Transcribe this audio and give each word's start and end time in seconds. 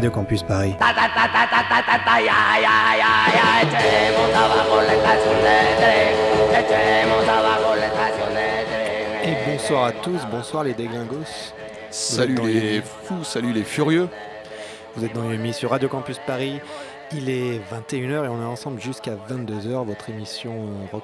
Radio 0.00 0.10
Campus 0.12 0.42
Paris. 0.42 0.74
Et 9.24 9.34
bonsoir 9.46 9.84
à 9.84 9.92
tous, 9.92 10.20
bonsoir 10.30 10.64
les 10.64 10.72
déglingos. 10.72 11.52
Salut 11.90 12.36
les 12.46 12.60
les- 12.60 12.80
fous, 12.80 13.24
salut 13.24 13.52
les 13.52 13.62
furieux. 13.62 14.08
Vous 14.96 15.04
êtes 15.04 15.12
dans 15.12 15.30
Yami 15.30 15.52
sur 15.52 15.68
Radio 15.68 15.90
Campus 15.90 16.18
Paris. 16.26 16.60
Il 17.12 17.28
est 17.28 17.60
21h 17.70 18.24
et 18.24 18.28
on 18.28 18.40
est 18.40 18.46
ensemble 18.46 18.80
jusqu'à 18.80 19.12
22h. 19.28 19.84
Votre 19.84 20.08
émission 20.08 20.52
euh, 20.52 20.96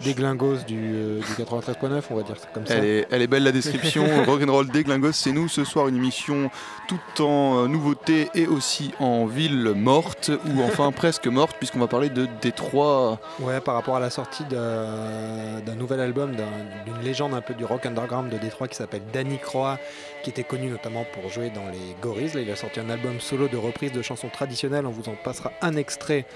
rock'n'roll 0.00 0.04
déglingos 0.04 0.64
du, 0.66 0.78
euh, 0.94 1.18
du 1.20 1.42
93.9, 1.42 2.02
on 2.10 2.14
va 2.16 2.22
dire 2.22 2.36
comme 2.54 2.66
ça. 2.66 2.74
Elle 2.76 2.84
est, 2.84 3.06
elle 3.10 3.22
est 3.22 3.26
belle 3.26 3.42
la 3.44 3.52
description. 3.52 4.04
Rock'n'Roll 4.26 4.68
Déglingos, 4.68 5.12
c'est 5.12 5.32
nous 5.32 5.48
ce 5.48 5.64
soir 5.64 5.88
une 5.88 5.96
émission 5.96 6.50
tout 6.88 7.22
en 7.22 7.64
euh, 7.64 7.66
nouveauté 7.68 8.28
et 8.34 8.46
aussi 8.46 8.92
en 8.98 9.26
ville 9.26 9.72
morte 9.76 10.30
ou 10.46 10.62
enfin 10.62 10.90
presque 10.96 11.26
morte 11.26 11.56
puisqu'on 11.58 11.78
va 11.80 11.86
parler 11.88 12.08
de 12.10 12.26
Détroit. 12.42 13.18
Ouais, 13.40 13.60
par 13.60 13.74
rapport 13.74 13.96
à 13.96 14.00
la 14.00 14.10
sortie 14.10 14.44
d'un 14.44 15.74
nouvel 15.76 16.00
album 16.00 16.34
d'un- 16.34 16.46
d'une 16.84 17.02
légende 17.02 17.34
un 17.34 17.40
peu 17.40 17.54
du 17.54 17.64
rock 17.64 17.86
underground 17.86 18.30
de 18.30 18.38
Détroit 18.38 18.68
qui 18.68 18.76
s'appelle 18.76 19.02
Danny 19.12 19.38
Croix, 19.38 19.78
qui 20.22 20.30
était 20.30 20.44
connu 20.44 20.68
notamment 20.68 21.04
pour 21.12 21.30
jouer 21.30 21.50
dans 21.50 21.66
les 21.70 21.94
Gorilles. 22.02 22.30
Là, 22.34 22.40
il 22.40 22.50
a 22.50 22.56
sorti 22.56 22.80
un 22.80 22.90
album 22.90 23.20
solo 23.20 23.48
de 23.48 23.56
reprise 23.56 23.92
de 23.92 24.02
chansons 24.02 24.28
traditionnelles. 24.28 24.86
On 24.86 24.90
vous 24.90 25.08
en 25.08 25.14
passera 25.14 25.52
un 25.62 25.76
extrait 25.76 26.26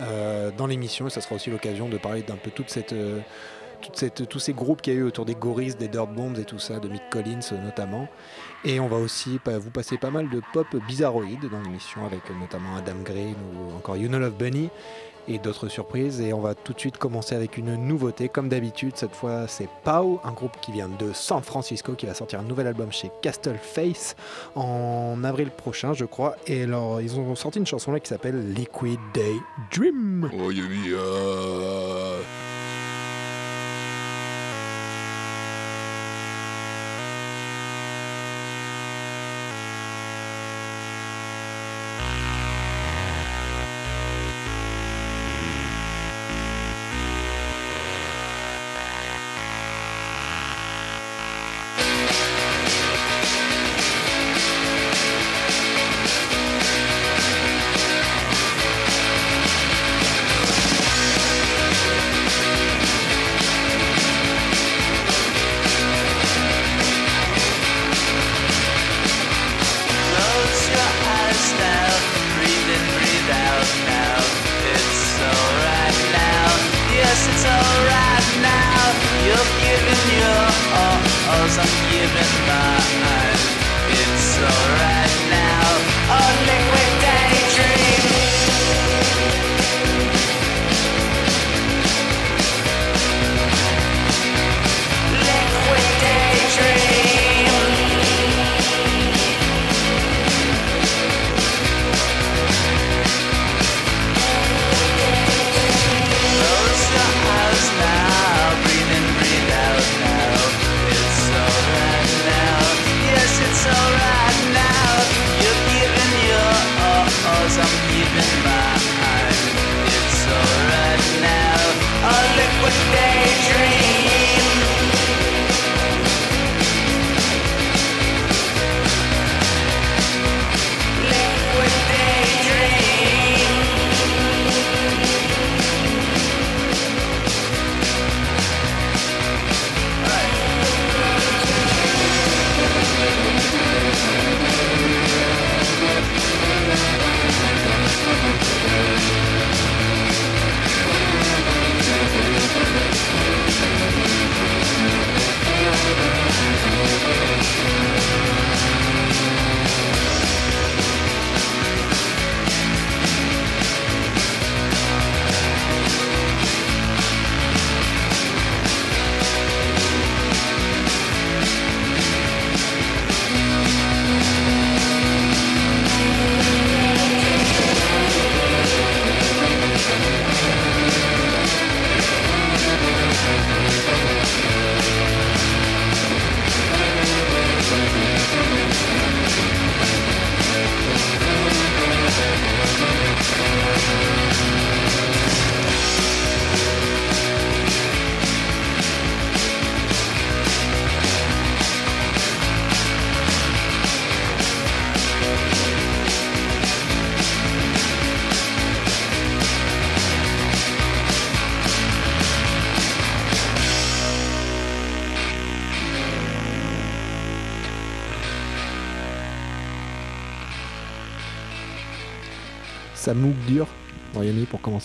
euh, 0.00 0.50
dans 0.56 0.66
l'émission 0.66 1.06
et 1.06 1.10
ça 1.10 1.20
sera 1.20 1.34
aussi 1.36 1.50
l'occasion 1.50 1.88
de 1.88 1.98
parler 1.98 2.22
d'un 2.22 2.36
peu 2.36 2.50
toute 2.50 2.70
cette, 2.70 2.92
euh, 2.92 3.03
cette, 3.92 4.28
tous 4.28 4.38
ces 4.38 4.52
groupes 4.52 4.80
qu'il 4.80 4.94
y 4.94 4.96
a 4.96 5.00
eu 5.00 5.02
autour 5.02 5.24
des 5.24 5.34
Gorilles, 5.34 5.74
des 5.74 5.88
Dirt 5.88 6.06
Bombs 6.06 6.36
et 6.38 6.44
tout 6.44 6.58
ça, 6.58 6.78
de 6.78 6.88
Mick 6.88 7.02
Collins 7.10 7.40
euh, 7.52 7.62
notamment. 7.62 8.08
Et 8.64 8.80
on 8.80 8.88
va 8.88 8.96
aussi 8.96 9.38
vous 9.44 9.70
passer 9.70 9.98
pas 9.98 10.10
mal 10.10 10.30
de 10.30 10.40
pop 10.52 10.66
bizarroïde 10.88 11.48
dans 11.50 11.60
l'émission 11.60 12.06
avec 12.06 12.20
euh, 12.30 12.34
notamment 12.40 12.76
Adam 12.76 12.96
Green 13.04 13.34
ou 13.54 13.76
encore 13.76 13.96
You 13.96 14.08
Know 14.08 14.18
Love 14.18 14.36
Bunny 14.36 14.70
et 15.28 15.38
d'autres 15.38 15.68
surprises. 15.68 16.20
Et 16.20 16.32
on 16.32 16.40
va 16.40 16.54
tout 16.54 16.72
de 16.72 16.80
suite 16.80 16.96
commencer 16.96 17.34
avec 17.34 17.58
une 17.58 17.76
nouveauté. 17.76 18.28
Comme 18.28 18.48
d'habitude, 18.48 18.96
cette 18.96 19.14
fois 19.14 19.46
c'est 19.48 19.68
Pau, 19.84 20.20
un 20.24 20.32
groupe 20.32 20.58
qui 20.62 20.72
vient 20.72 20.88
de 20.88 21.12
San 21.12 21.42
Francisco 21.42 21.92
qui 21.92 22.06
va 22.06 22.14
sortir 22.14 22.40
un 22.40 22.44
nouvel 22.44 22.66
album 22.66 22.90
chez 22.90 23.10
Castle 23.22 23.58
Face 23.60 24.16
en 24.54 25.22
avril 25.24 25.50
prochain, 25.50 25.92
je 25.92 26.04
crois. 26.04 26.36
Et 26.46 26.62
alors, 26.62 27.00
ils 27.00 27.18
ont 27.18 27.34
sorti 27.34 27.58
une 27.58 27.66
chanson 27.66 27.92
là 27.92 28.00
qui 28.00 28.08
s'appelle 28.08 28.52
Liquid 28.52 28.98
Day 29.12 29.34
Dream. 29.72 30.30
Oh 30.32 30.50
euh, 30.50 32.20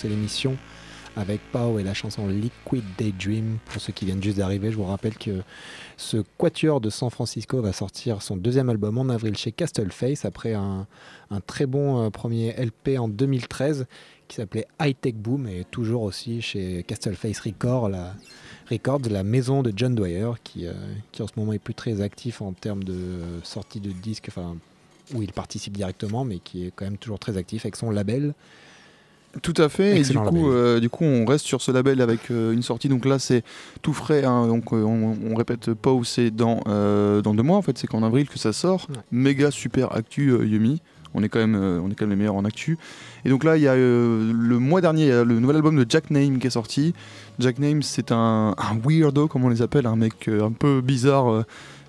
L'émission 0.03 0.56
avec 1.15 1.41
Pau 1.51 1.80
et 1.80 1.83
la 1.83 1.94
chanson 1.94 2.27
Liquid 2.27 2.83
Daydream. 2.97 3.57
Pour 3.65 3.81
ceux 3.81 3.91
qui 3.91 4.06
viennent 4.06 4.21
juste 4.21 4.38
d'arriver, 4.38 4.71
je 4.71 4.77
vous 4.77 4.86
rappelle 4.86 5.18
que 5.18 5.41
ce 5.97 6.18
quatuor 6.38 6.80
de 6.80 6.89
San 6.89 7.09
Francisco 7.09 7.62
va 7.62 7.74
sortir 7.74 8.21
son 8.21 8.38
deuxième 8.38 8.69
album 8.69 8.97
en 8.97 9.09
avril 9.09 9.36
chez 9.36 9.51
Castleface 9.51 10.25
après 10.25 10.53
un, 10.53 10.88
un 11.31 11.41
très 11.41 11.65
bon 11.65 12.06
euh, 12.06 12.09
premier 12.09 12.53
LP 12.53 13.00
en 13.00 13.07
2013 13.07 13.88
qui 14.27 14.36
s'appelait 14.36 14.68
High 14.80 14.95
Tech 15.00 15.15
Boom 15.15 15.47
et 15.47 15.65
toujours 15.69 16.03
aussi 16.03 16.42
chez 16.42 16.83
Castleface 16.83 17.39
Records, 17.39 17.89
la, 17.89 18.13
Records, 18.69 19.01
la 19.09 19.24
maison 19.24 19.63
de 19.63 19.74
John 19.75 19.95
Dwyer 19.95 20.31
qui, 20.44 20.68
euh, 20.68 20.74
qui 21.12 21.24
en 21.24 21.27
ce 21.27 21.33
moment 21.35 21.53
est 21.53 21.59
plus 21.59 21.74
très 21.74 22.01
actif 22.01 22.42
en 22.42 22.53
termes 22.53 22.83
de 22.83 23.19
sortie 23.44 23.80
de 23.80 23.92
disques, 23.92 24.27
enfin 24.30 24.56
où 25.13 25.24
il 25.24 25.33
participe 25.33 25.75
directement, 25.75 26.24
mais 26.24 26.38
qui 26.38 26.68
est 26.68 26.71
quand 26.75 26.85
même 26.85 26.97
toujours 26.97 27.18
très 27.18 27.38
actif 27.38 27.65
avec 27.65 27.75
son 27.75 27.89
label. 27.89 28.35
Tout 29.43 29.53
à 29.57 29.69
fait. 29.69 29.97
Excellent 29.97 30.23
et 30.25 30.31
du 30.31 30.39
coup, 30.39 30.49
euh, 30.51 30.79
du 30.79 30.89
coup, 30.89 31.03
on 31.03 31.23
reste 31.25 31.45
sur 31.45 31.61
ce 31.61 31.71
label 31.71 32.01
avec 32.01 32.31
euh, 32.31 32.51
une 32.51 32.63
sortie. 32.63 32.89
Donc 32.89 33.05
là, 33.05 33.19
c'est 33.19 33.43
tout 33.81 33.93
frais. 33.93 34.23
hein. 34.23 34.47
donc 34.47 34.73
euh, 34.73 34.81
on, 34.83 35.15
on 35.31 35.35
répète, 35.35 35.71
Pau, 35.73 36.03
c'est 36.03 36.31
dans, 36.31 36.61
dans 36.65 37.33
deux 37.33 37.43
mois. 37.43 37.57
En 37.57 37.61
fait, 37.61 37.77
c'est 37.77 37.87
qu'en 37.87 38.03
avril 38.03 38.27
que 38.27 38.39
ça 38.39 38.53
sort. 38.53 38.87
Ouais. 38.89 38.95
Méga 39.11 39.51
super 39.51 39.95
actu 39.95 40.33
Yumi. 40.45 40.81
On 41.15 41.23
est 41.23 41.29
quand 41.29 41.39
même, 41.39 41.55
on 41.55 41.89
est 41.89 41.95
quand 41.95 42.05
même 42.05 42.11
les 42.11 42.15
meilleurs 42.15 42.35
en 42.35 42.45
actu. 42.45 42.77
Et 43.25 43.29
donc 43.29 43.43
là, 43.43 43.57
il 43.57 43.63
y 43.63 43.67
a 43.67 43.75
le 43.75 44.57
mois 44.59 44.79
dernier, 44.79 45.03
il 45.03 45.09
y 45.09 45.11
a 45.11 45.23
le 45.23 45.39
nouvel 45.39 45.55
album 45.55 45.75
de 45.75 45.85
Jack 45.89 46.11
Name 46.11 46.37
qui 46.37 46.47
est 46.47 46.51
sorti. 46.51 46.93
Jack 47.39 47.57
Name, 47.57 47.81
c'est 47.81 48.11
un, 48.11 48.53
un 48.57 48.77
weirdo, 48.83 49.27
comme 49.27 49.43
on 49.43 49.49
les 49.49 49.61
appelle, 49.63 49.87
un 49.87 49.95
mec 49.95 50.27
un 50.27 50.51
peu 50.51 50.81
bizarre. 50.81 51.45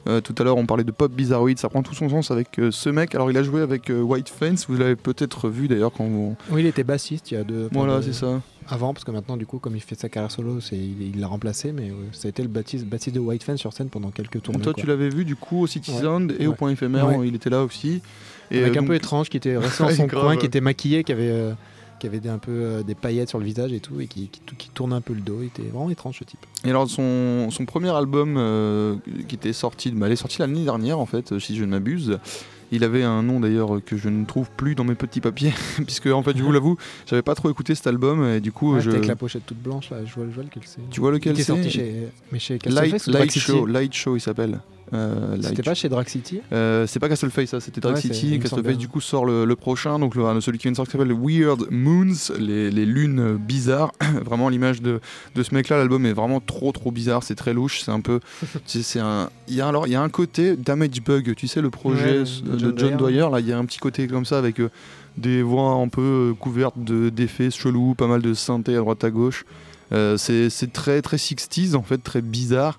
Euh, 0.07 0.17
euh, 0.17 0.21
tout 0.21 0.35
à 0.39 0.45
l'heure, 0.45 0.57
on 0.57 0.67
parlait 0.67 0.85
de 0.85 0.91
pop 0.93 1.13
bizarroïde, 1.13 1.59
ça 1.59 1.69
prend 1.69 1.83
tout 1.83 1.95
son 1.95 2.09
sens 2.09 2.31
avec 2.31 2.59
euh, 2.59 2.71
ce 2.71 2.89
mec. 2.91 3.15
Alors, 3.15 3.31
il 3.31 3.37
a 3.37 3.43
joué 3.43 3.61
avec 3.61 3.91
euh, 3.91 4.01
White 4.03 4.29
Fence, 4.29 4.67
vous 4.69 4.77
l'avez 4.77 4.97
peut-être 4.97 5.49
vu 5.49 5.69
d'ailleurs 5.69 5.93
quand 5.93 6.05
vous. 6.07 6.37
Oui, 6.51 6.63
il 6.63 6.67
était 6.67 6.85
bassiste 6.85 7.31
il 7.31 7.35
y 7.35 7.37
a 7.37 7.45
deux. 7.45 7.69
Voilà, 7.73 7.99
de- 7.99 8.03
c'est 8.03 8.13
ça. 8.13 8.41
Avant, 8.69 8.93
parce 8.95 9.05
que 9.05 9.11
maintenant, 9.11 9.37
du 9.37 9.47
coup, 9.47 9.59
comme 9.59 9.75
il 9.75 9.81
fait 9.83 9.99
sa 9.99 10.09
carrière 10.09 10.31
solo, 10.31 10.59
il 10.73 11.19
l'a 11.21 11.27
remplacé, 11.27 11.73
mais 11.73 11.91
euh, 11.91 11.95
ça 12.13 12.27
a 12.27 12.31
été 12.31 12.43
le 12.43 12.49
bassiste, 12.49 12.87
bassiste 12.87 13.15
de 13.17 13.21
White 13.21 13.43
Fan 13.43 13.57
sur 13.57 13.73
scène 13.73 13.89
pendant 13.89 14.11
quelques 14.11 14.41
tournées. 14.43 14.61
Toi, 14.63 14.73
quoi. 14.75 14.81
tu 14.83 14.89
l'avais 14.89 15.09
vu 15.09 15.25
du 15.25 15.35
coup 15.37 15.61
au 15.63 15.67
City 15.67 15.91
Ouais. 15.91 16.01
Sound 16.03 16.35
et 16.39 16.47
au 16.47 16.53
point 16.53 16.71
éphémère, 16.71 17.09
Ouais. 17.09 17.27
il 17.29 17.35
était 17.35 17.51
là 17.51 17.65
aussi. 17.65 18.01
Et 18.53 18.61
Avec 18.63 18.77
euh, 18.77 18.81
un 18.81 18.85
peu 18.85 18.95
étrange, 18.95 19.29
qui 19.29 19.37
était 19.37 19.57
resté 19.57 19.83
dans 19.85 19.91
son 19.91 20.07
coin, 20.09 20.37
qui 20.37 20.47
était 20.47 20.61
maquillé, 20.61 21.03
qui 21.05 21.13
avait, 21.13 21.31
euh, 21.31 21.53
qui 22.01 22.07
avait 22.09 22.19
des, 22.19 22.29
un 22.29 22.39
peu 22.39 22.51
euh, 22.51 22.83
des 22.83 22.97
paillettes 22.97 23.29
sur 23.29 23.39
le 23.39 23.45
visage 23.45 23.73
et 23.73 23.79
tout, 23.79 24.01
et 24.01 24.07
qui, 24.07 24.29
qui, 24.29 24.41
qui 24.57 24.71
tourne 24.71 24.93
un 24.93 25.01
peu 25.01 25.13
le 25.13 25.21
dos. 25.21 25.39
Il 25.43 25.47
était 25.47 25.63
vraiment 25.63 25.91
étrange 25.91 26.19
ce 26.19 26.25
type. 26.25 26.41
Et 26.65 26.71
alors 26.71 26.89
son, 26.91 27.51
son 27.51 27.65
premier 27.67 27.91
album 27.91 28.35
euh, 28.37 28.97
qui 29.29 29.37
était 29.37 29.53
sorti, 29.53 29.93
bah, 29.93 30.09
il 30.09 30.13
est 30.13 30.17
sorti 30.17 30.39
l'année 30.41 30.65
dernière 30.65 30.99
en 30.99 31.07
fait, 31.07 31.39
si 31.39 31.57
je 31.57 31.65
ne 31.65 31.71
m'abuse. 31.71 32.19
Il 32.73 32.85
avait 32.85 33.03
un 33.03 33.25
nom 33.25 33.41
d'ailleurs 33.41 33.81
que 33.85 33.97
je 33.97 34.09
ne 34.09 34.25
trouve 34.25 34.49
plus 34.57 34.77
dans 34.77 34.85
mes 34.85 34.95
petits 34.95 35.21
papiers, 35.21 35.53
puisque 35.87 36.07
en 36.07 36.23
fait 36.23 36.37
je 36.37 36.43
vous 36.43 36.53
l'avoue, 36.53 36.77
j'avais 37.07 37.23
pas 37.23 37.35
trop 37.35 37.51
écouté 37.51 37.75
cet 37.75 37.87
album 37.87 38.25
et 38.25 38.41
du 38.41 38.53
coup 38.53 38.75
Ouais, 38.75 38.81
je. 38.81 38.91
Avec 38.91 39.07
la 39.07 39.17
pochette 39.17 39.47
toute 39.47 39.61
blanche, 39.61 39.91
là, 39.91 39.99
je 40.05 40.15
vois, 40.15 40.25
je 40.29 40.35
vois 40.35 40.45
lequel 40.45 40.63
c'est. 40.65 40.89
Tu 40.91 41.01
vois 41.01 41.13
lequel 41.13 41.37
c'est 41.37 41.43
sorti 41.45 41.71
chez, 41.71 42.09
mais 42.33 42.39
chez 42.39 42.59
Show, 43.29 43.67
Light 43.67 43.93
Show 43.93 44.17
il 44.17 44.21
s'appelle. 44.21 44.61
Euh, 44.93 45.37
C'était 45.41 45.63
pas 45.63 45.75
chez 45.75 45.89
Drag 45.89 46.09
City? 46.09 46.41
Euh, 46.53 46.87
c'est 46.87 46.99
pas 46.99 47.09
Castleface, 47.09 47.51
ça, 47.51 47.61
c'était 47.61 47.81
Dark 47.81 47.95
Ouais, 47.97 48.01
bien. 48.71 48.79
du 48.79 48.89
coup, 48.89 49.01
sort 49.01 49.25
le, 49.25 49.45
le 49.45 49.57
prochain, 49.57 49.99
donc 49.99 50.15
le, 50.15 50.41
celui 50.41 50.59
qui 50.59 50.65
vient 50.65 50.73
de 50.73 50.77
sortir 50.77 50.93
qui 50.93 50.99
s'appelle 50.99 51.17
Weird 51.17 51.67
Moons, 51.71 52.15
les, 52.39 52.71
les 52.71 52.87
lunes 52.87 53.37
bizarres. 53.37 53.93
vraiment 54.25 54.49
l'image 54.49 54.83
de, 54.83 55.01
de 55.35 55.43
ce 55.43 55.55
mec-là, 55.55 55.79
l'album 55.79 56.05
est 56.07 56.13
vraiment 56.13 56.41
trop 56.41 56.73
trop 56.73 56.91
bizarre, 56.91 57.23
c'est 57.23 57.35
très 57.37 57.55
louche, 57.55 57.83
c'est 57.85 57.91
un 57.93 58.01
peu. 58.01 58.21
c'est 58.67 58.83
c'est 58.83 59.01
un. 59.01 59.31
Il 59.49 59.55
y 59.55 59.61
a 59.61 59.69
alors 59.69 59.87
il 59.87 59.93
y 59.93 59.97
a 59.97 60.03
un 60.03 60.09
côté 60.09 60.57
Damage 60.57 61.03
Bug, 61.05 61.35
tu 61.37 61.47
sais, 61.47 61.61
le 61.61 61.71
projet 61.71 62.19
Ouais, 62.21 62.25
de, 62.45 62.59
John, 62.59 62.75
John 62.77 62.97
Dwyer. 62.97 63.27
Là, 63.31 63.41
il 63.41 63.47
y 63.49 63.53
a 63.53 63.59
un 63.59 63.65
petit 63.65 63.79
côté 63.79 64.07
comme 64.09 64.25
ça 64.25 64.39
avec 64.39 64.61
euh, 64.61 64.71
des 65.17 65.43
voix 65.43 65.71
un 65.73 65.89
peu 65.89 66.35
couvertes 66.39 66.79
de- 66.83 67.11
d'effets 67.11 67.51
chelous, 67.51 67.95
pas 67.95 68.07
mal 68.07 68.23
de 68.23 68.35
synthé 68.35 68.75
à 68.75 68.79
droite 68.79 69.05
à 69.05 69.11
gauche. 69.11 69.45
Euh, 69.93 70.17
c'est 70.17 70.51
c'est 70.51 70.73
très 70.73 71.03
très 71.03 71.17
60s 71.17 71.75
en 71.77 71.83
fait, 71.83 71.99
très 71.99 72.23
bizarre. 72.23 72.79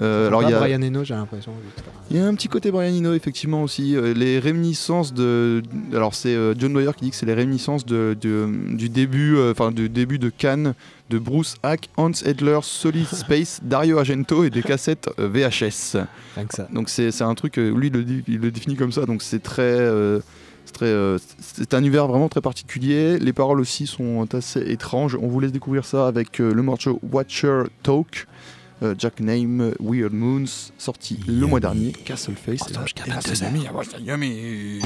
Euh, 0.00 0.28
alors 0.28 0.42
il 0.44 0.50
y 0.50 0.54
a. 0.54 0.58
Brian 0.60 0.80
Eno, 0.82 1.02
j'ai 1.04 1.14
l'impression. 1.14 1.52
juste. 1.64 1.84
Il 2.10 2.16
y 2.16 2.20
a 2.20 2.26
un 2.26 2.34
petit 2.34 2.48
côté 2.48 2.70
Brian 2.70 2.94
Eno 2.94 3.14
effectivement 3.14 3.62
aussi. 3.62 3.96
Euh, 3.96 4.14
les 4.14 4.38
réminiscences 4.38 5.12
de, 5.12 5.62
alors 5.92 6.14
c'est 6.14 6.34
euh, 6.34 6.54
John 6.56 6.72
Dwyer 6.72 6.92
qui 6.96 7.06
dit 7.06 7.10
que 7.10 7.16
c'est 7.16 7.26
les 7.26 7.34
réminiscences 7.34 7.84
de, 7.84 8.16
de- 8.20 8.48
du 8.76 8.88
début, 8.88 9.36
euh, 9.36 9.50
enfin 9.52 9.72
du 9.72 9.88
début 9.88 10.18
de 10.18 10.28
Cannes 10.30 10.74
de 11.10 11.18
Bruce 11.18 11.56
Hack, 11.62 11.88
Hans 11.96 12.12
Edler, 12.24 12.58
Solid 12.62 13.06
Space, 13.12 13.60
Dario 13.62 13.98
Argento 13.98 14.44
et 14.44 14.50
des 14.50 14.62
cassettes 14.62 15.08
euh, 15.18 15.28
VHS. 15.28 15.96
Ça. 16.52 16.68
Donc 16.72 16.88
c'est 16.90 17.22
un 17.22 17.34
truc, 17.34 17.56
lui 17.56 17.88
il 17.88 17.92
le, 17.92 18.04
dit- 18.04 18.22
il 18.28 18.38
le 18.38 18.50
définit 18.52 18.76
comme 18.76 18.92
ça. 18.92 19.04
Donc 19.06 19.22
c'est 19.22 19.42
très, 19.42 19.78
c'est 20.66 20.82
euh, 20.82 21.18
un 21.72 21.78
univers 21.78 22.06
vraiment 22.06 22.28
très 22.28 22.40
particulier. 22.40 23.18
Les 23.18 23.32
paroles 23.32 23.58
aussi 23.60 23.86
sont 23.86 24.26
assez 24.32 24.60
étranges. 24.70 25.16
On 25.20 25.26
vous 25.26 25.40
laisse 25.40 25.50
découvrir 25.52 25.84
ça 25.84 26.06
avec 26.06 26.40
euh, 26.40 26.52
le 26.54 26.62
morceau 26.62 27.00
Watcher 27.10 27.62
Talk. 27.82 28.26
Euh, 28.82 28.94
Jack 28.98 29.20
Name, 29.20 29.72
Weird 29.80 30.12
Moons, 30.12 30.70
sorti 30.78 31.20
le 31.26 31.46
mois 31.46 31.60
dernier. 31.60 31.92
Castleface. 31.92 32.70
et 32.70 32.72
là, 32.72 32.84
et 33.06 33.10
là, 33.10 33.18
c'est 33.22 34.00
yummy, 34.00 34.80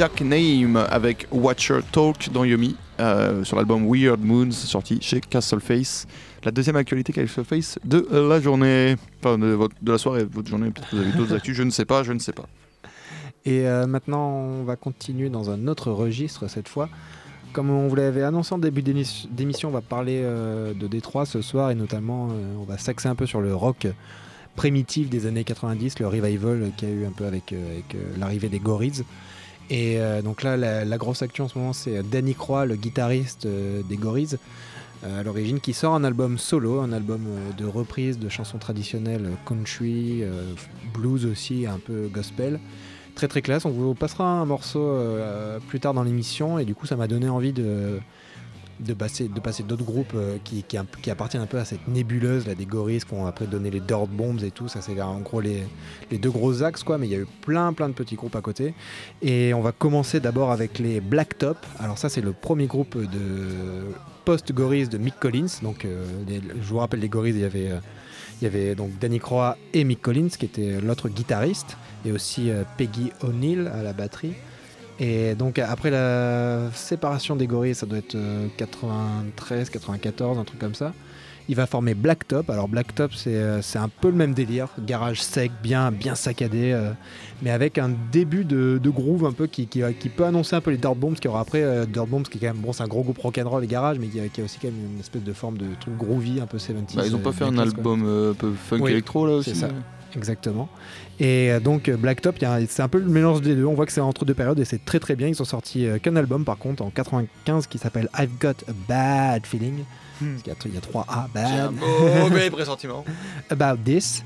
Jack 0.00 0.22
Name 0.22 0.78
avec 0.88 1.26
Watcher 1.30 1.80
Talk 1.92 2.30
dans 2.32 2.44
Yomi 2.44 2.74
euh, 3.00 3.44
sur 3.44 3.58
l'album 3.58 3.86
Weird 3.86 4.18
Moons 4.24 4.50
sorti 4.50 4.96
chez 5.02 5.20
Castle 5.20 5.60
Face. 5.60 6.06
La 6.42 6.50
deuxième 6.50 6.76
actualité 6.76 7.12
Castle 7.12 7.44
Face 7.44 7.78
de 7.84 8.06
la 8.10 8.40
journée, 8.40 8.96
enfin 9.18 9.36
de, 9.36 9.48
votre- 9.48 9.74
de 9.82 9.92
la 9.92 9.98
soirée, 9.98 10.24
de 10.24 10.32
votre 10.32 10.48
journée. 10.48 10.70
Peut-être 10.70 10.88
que 10.88 10.96
vous 10.96 11.02
avez 11.02 11.12
d'autres 11.12 11.34
actus, 11.36 11.54
je 11.54 11.62
ne 11.64 11.68
sais 11.68 11.84
pas, 11.84 12.02
je 12.02 12.14
ne 12.14 12.18
sais 12.18 12.32
pas. 12.32 12.46
Et 13.44 13.68
euh, 13.68 13.86
maintenant, 13.86 14.26
on 14.30 14.64
va 14.64 14.76
continuer 14.76 15.28
dans 15.28 15.50
un 15.50 15.66
autre 15.68 15.90
registre 15.90 16.48
cette 16.48 16.70
fois. 16.70 16.88
Comme 17.52 17.68
on 17.68 17.86
vous 17.86 17.94
l'avait 17.94 18.22
annoncé 18.22 18.54
en 18.54 18.58
début 18.58 18.80
d'émis- 18.80 19.28
d'émission, 19.30 19.68
on 19.68 19.72
va 19.72 19.82
parler 19.82 20.22
euh, 20.24 20.72
de 20.72 20.86
Détroit 20.86 21.26
ce 21.26 21.42
soir 21.42 21.72
et 21.72 21.74
notamment 21.74 22.28
euh, 22.30 22.54
on 22.58 22.64
va 22.64 22.78
s'axer 22.78 23.08
un 23.08 23.14
peu 23.14 23.26
sur 23.26 23.42
le 23.42 23.54
rock 23.54 23.86
primitif 24.56 25.10
des 25.10 25.26
années 25.26 25.44
90, 25.44 25.98
le 25.98 26.06
revival 26.06 26.70
qu'il 26.78 26.88
y 26.88 26.92
a 26.92 26.94
eu 26.94 27.04
un 27.04 27.12
peu 27.12 27.26
avec, 27.26 27.52
avec, 27.52 27.94
l'arrivée 28.18 28.48
des 28.48 28.60
Gorilles. 28.60 29.04
Et 29.70 30.00
euh, 30.00 30.20
donc 30.20 30.42
là, 30.42 30.56
la, 30.56 30.98
grosse 30.98 31.22
action 31.22 31.44
en 31.44 31.48
ce 31.48 31.56
moment, 31.56 31.72
c'est 31.72 32.02
Danny 32.02 32.34
Croix, 32.34 32.66
le 32.66 32.74
guitariste 32.74 33.46
euh, 33.46 33.82
des 33.88 33.96
Gorilles, 33.96 34.36
euh, 35.04 35.20
à 35.20 35.22
l'origine, 35.22 35.60
qui 35.60 35.72
sort 35.72 35.94
un 35.94 36.02
album 36.02 36.38
solo, 36.38 36.80
un 36.80 36.92
album 36.92 37.20
de 37.56 37.64
reprise 37.64 38.18
de 38.18 38.28
chansons 38.28 38.58
traditionnelles 38.58 39.30
country, 39.46 40.24
blues 40.92 41.24
aussi, 41.24 41.66
un 41.66 41.78
peu 41.78 42.08
gospel 42.12 42.58
très 43.14 43.28
très 43.28 43.42
classe. 43.42 43.64
On 43.64 43.70
vous 43.70 43.94
passera 43.94 44.24
un 44.24 44.44
morceau 44.44 44.98
plus 45.68 45.78
tard 45.78 45.94
dans 45.94 46.04
l'émission 46.04 46.58
et 46.58 46.64
du 46.64 46.74
coup 46.74 46.86
ça 46.86 46.96
m'a 46.96 47.06
donné 47.06 47.28
envie 47.28 47.52
de, 47.52 48.00
de 48.80 48.94
passer, 48.94 49.28
d'autres 49.62 49.84
groupes 49.84 50.12
euh, 50.14 50.38
qui, 50.44 50.64
appartiennent 51.10 51.42
un 51.42 51.46
peu 51.46 51.58
à 51.58 51.64
cette 51.64 51.86
nébuleuse 51.88 52.46
là, 52.46 52.54
des 52.54 52.66
gorilles 52.66 53.00
qui 53.00 53.12
ont 53.12 53.26
après 53.26 53.46
donné 53.46 53.70
les 53.70 53.80
Dirt 53.80 54.08
Bombs 54.08 54.38
et 54.42 54.50
tout. 54.50 54.68
Ça 54.68 54.80
c'est 54.80 55.00
en 55.00 55.20
gros 55.20 55.40
les, 55.40 55.64
deux 56.10 56.30
gros 56.30 56.62
axes 56.62 56.82
quoi, 56.82 56.98
mais 56.98 57.06
il 57.06 57.12
y 57.12 57.14
a 57.14 57.18
eu 57.18 57.26
plein 57.42 57.72
plein 57.72 57.88
de 57.88 57.94
petits 57.94 58.16
groupes 58.16 58.36
à 58.36 58.40
côté. 58.40 58.74
Et 59.22 59.52
on 59.54 59.60
va 59.60 59.72
commencer 59.72 60.20
d'abord 60.20 60.50
avec 60.50 60.78
les 60.78 61.00
Blacktop. 61.00 61.58
Alors 61.78 61.98
ça 61.98 62.08
c'est 62.08 62.20
le 62.20 62.32
premier 62.32 62.66
groupe 62.66 62.96
de 62.96 63.92
post-gorilles 64.24 64.88
de 64.88 64.98
Mick 64.98 65.18
Collins. 65.20 65.60
Donc 65.62 65.84
euh, 65.84 66.04
je 66.28 66.68
vous 66.68 66.78
rappelle 66.78 67.00
les 67.00 67.08
gorilles, 67.08 67.34
il 67.34 67.40
y 67.40 67.44
avait... 67.44 67.70
euh, 67.70 67.80
il 68.40 68.44
y 68.44 68.46
avait 68.46 68.74
donc 68.74 68.98
Danny 68.98 69.18
Croix 69.18 69.58
et 69.74 69.84
Mick 69.84 70.00
Collins 70.00 70.30
qui 70.30 70.46
était 70.46 70.80
l'autre 70.80 71.10
guitariste 71.10 71.76
et 72.06 72.12
aussi 72.12 72.50
Peggy 72.78 73.12
O'Neill 73.20 73.70
à 73.70 73.82
la 73.82 73.92
batterie. 73.92 74.32
Et 75.02 75.34
donc 75.34 75.58
après 75.58 75.90
la 75.90 76.70
séparation 76.74 77.34
des 77.34 77.46
gorilles, 77.46 77.74
ça 77.74 77.86
doit 77.86 77.98
être 77.98 78.14
euh, 78.16 78.46
93, 78.58 79.70
94, 79.70 80.38
un 80.38 80.44
truc 80.44 80.58
comme 80.60 80.74
ça. 80.74 80.92
Il 81.48 81.56
va 81.56 81.66
former 81.66 81.94
Blacktop. 81.94 82.48
Alors 82.50 82.68
Blacktop, 82.68 83.12
c'est 83.14 83.34
euh, 83.34 83.60
c'est 83.62 83.78
un 83.78 83.88
peu 83.88 84.08
le 84.08 84.14
même 84.14 84.34
délire, 84.34 84.68
garage 84.78 85.20
sec, 85.22 85.50
bien, 85.62 85.90
bien 85.90 86.14
saccadé, 86.14 86.70
euh, 86.72 86.92
mais 87.42 87.50
avec 87.50 87.78
un 87.78 87.90
début 88.12 88.44
de, 88.44 88.78
de 88.80 88.90
groove 88.90 89.24
un 89.24 89.32
peu 89.32 89.46
qui, 89.48 89.66
qui, 89.66 89.82
qui 89.98 90.08
peut 90.10 90.24
annoncer 90.26 90.54
un 90.54 90.60
peu 90.60 90.70
les 90.70 90.76
Dirt 90.76 90.94
Bombs 90.94 91.14
qu'il 91.14 91.24
y 91.24 91.28
aura 91.28 91.40
après. 91.40 91.62
euh, 91.62 91.86
Dirt 91.86 92.06
Bombs 92.06 92.22
qui 92.22 92.36
est 92.38 92.40
quand 92.42 92.54
même 92.54 92.62
bon, 92.62 92.72
c'est 92.72 92.84
un 92.84 92.88
gros 92.88 93.02
groupe 93.02 93.18
rock'n'roll 93.18 93.64
et 93.64 93.66
garage, 93.66 93.98
mais 93.98 94.06
qui 94.08 94.20
a, 94.20 94.28
qui 94.28 94.42
a 94.42 94.44
aussi 94.44 94.58
quand 94.60 94.68
même 94.68 94.92
une 94.94 95.00
espèce 95.00 95.24
de 95.24 95.32
forme 95.32 95.56
de 95.58 95.66
truc 95.80 95.96
groovy, 95.96 96.40
un 96.40 96.46
peu 96.46 96.58
70s. 96.58 96.94
Bah, 96.94 97.02
ils 97.06 97.16
ont 97.16 97.20
pas 97.20 97.30
euh, 97.30 97.32
fait 97.32 97.44
un 97.44 97.50
90s, 97.52 97.54
quoi. 97.54 97.62
album 97.62 98.02
euh, 98.06 98.30
un 98.32 98.34
peu 98.34 98.52
funk 98.52 98.78
Oui, 98.82 98.90
électro 98.92 99.26
là 99.26 99.32
aussi 99.36 99.50
c'est 99.50 99.56
ça. 99.60 99.68
Exactement. 100.16 100.68
Et 101.18 101.50
euh, 101.52 101.60
donc 101.60 101.88
euh, 101.88 101.96
Blacktop, 101.96 102.36
c'est 102.68 102.82
un 102.82 102.88
peu 102.88 102.98
le 102.98 103.06
mélange 103.08 103.40
des 103.42 103.54
deux. 103.54 103.64
On 103.66 103.74
voit 103.74 103.86
que 103.86 103.92
c'est 103.92 104.00
entre 104.00 104.24
deux 104.24 104.34
périodes 104.34 104.58
et 104.58 104.64
c'est 104.64 104.84
très 104.84 104.98
très 104.98 105.16
bien. 105.16 105.28
Ils 105.28 105.40
ont 105.40 105.44
sorti 105.46 105.86
euh, 105.86 105.98
qu'un 105.98 106.16
album 106.16 106.44
par 106.44 106.58
contre 106.58 106.82
en 106.82 106.90
95 106.90 107.66
qui 107.66 107.78
s'appelle 107.78 108.08
I've 108.18 108.30
Got 108.40 108.64
a 108.68 108.72
Bad 108.88 109.46
Feeling. 109.46 109.84
Parce 110.22 110.42
qu'il 110.42 110.52
y 110.52 110.54
a- 110.54 110.58
il 110.66 110.74
y 110.74 110.76
a 110.76 110.80
trois 110.82 111.06
A, 111.08 111.28
J'ai 111.34 111.40
un 111.40 111.72
bad. 111.72 111.80
mauvais 112.20 112.50
pressentiment. 112.50 113.06
About 113.48 113.78
This. 113.84 114.22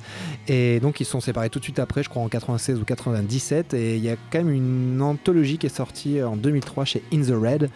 Et 0.48 0.80
donc 0.80 0.98
ils 1.00 1.04
sont 1.04 1.20
séparés 1.20 1.50
tout 1.50 1.60
de 1.60 1.64
suite 1.64 1.78
après, 1.78 2.02
je 2.02 2.08
crois 2.08 2.20
en 2.22 2.28
96 2.28 2.80
ou 2.80 2.84
97. 2.84 3.74
Et 3.74 3.96
il 3.96 4.02
y 4.02 4.10
a 4.10 4.16
quand 4.32 4.38
même 4.42 4.50
une 4.50 5.00
anthologie 5.00 5.56
qui 5.56 5.66
est 5.66 5.76
sortie 5.76 6.20
en 6.20 6.34
2003 6.36 6.84
chez 6.84 7.02
In 7.12 7.22
the 7.22 7.30
Red 7.30 7.70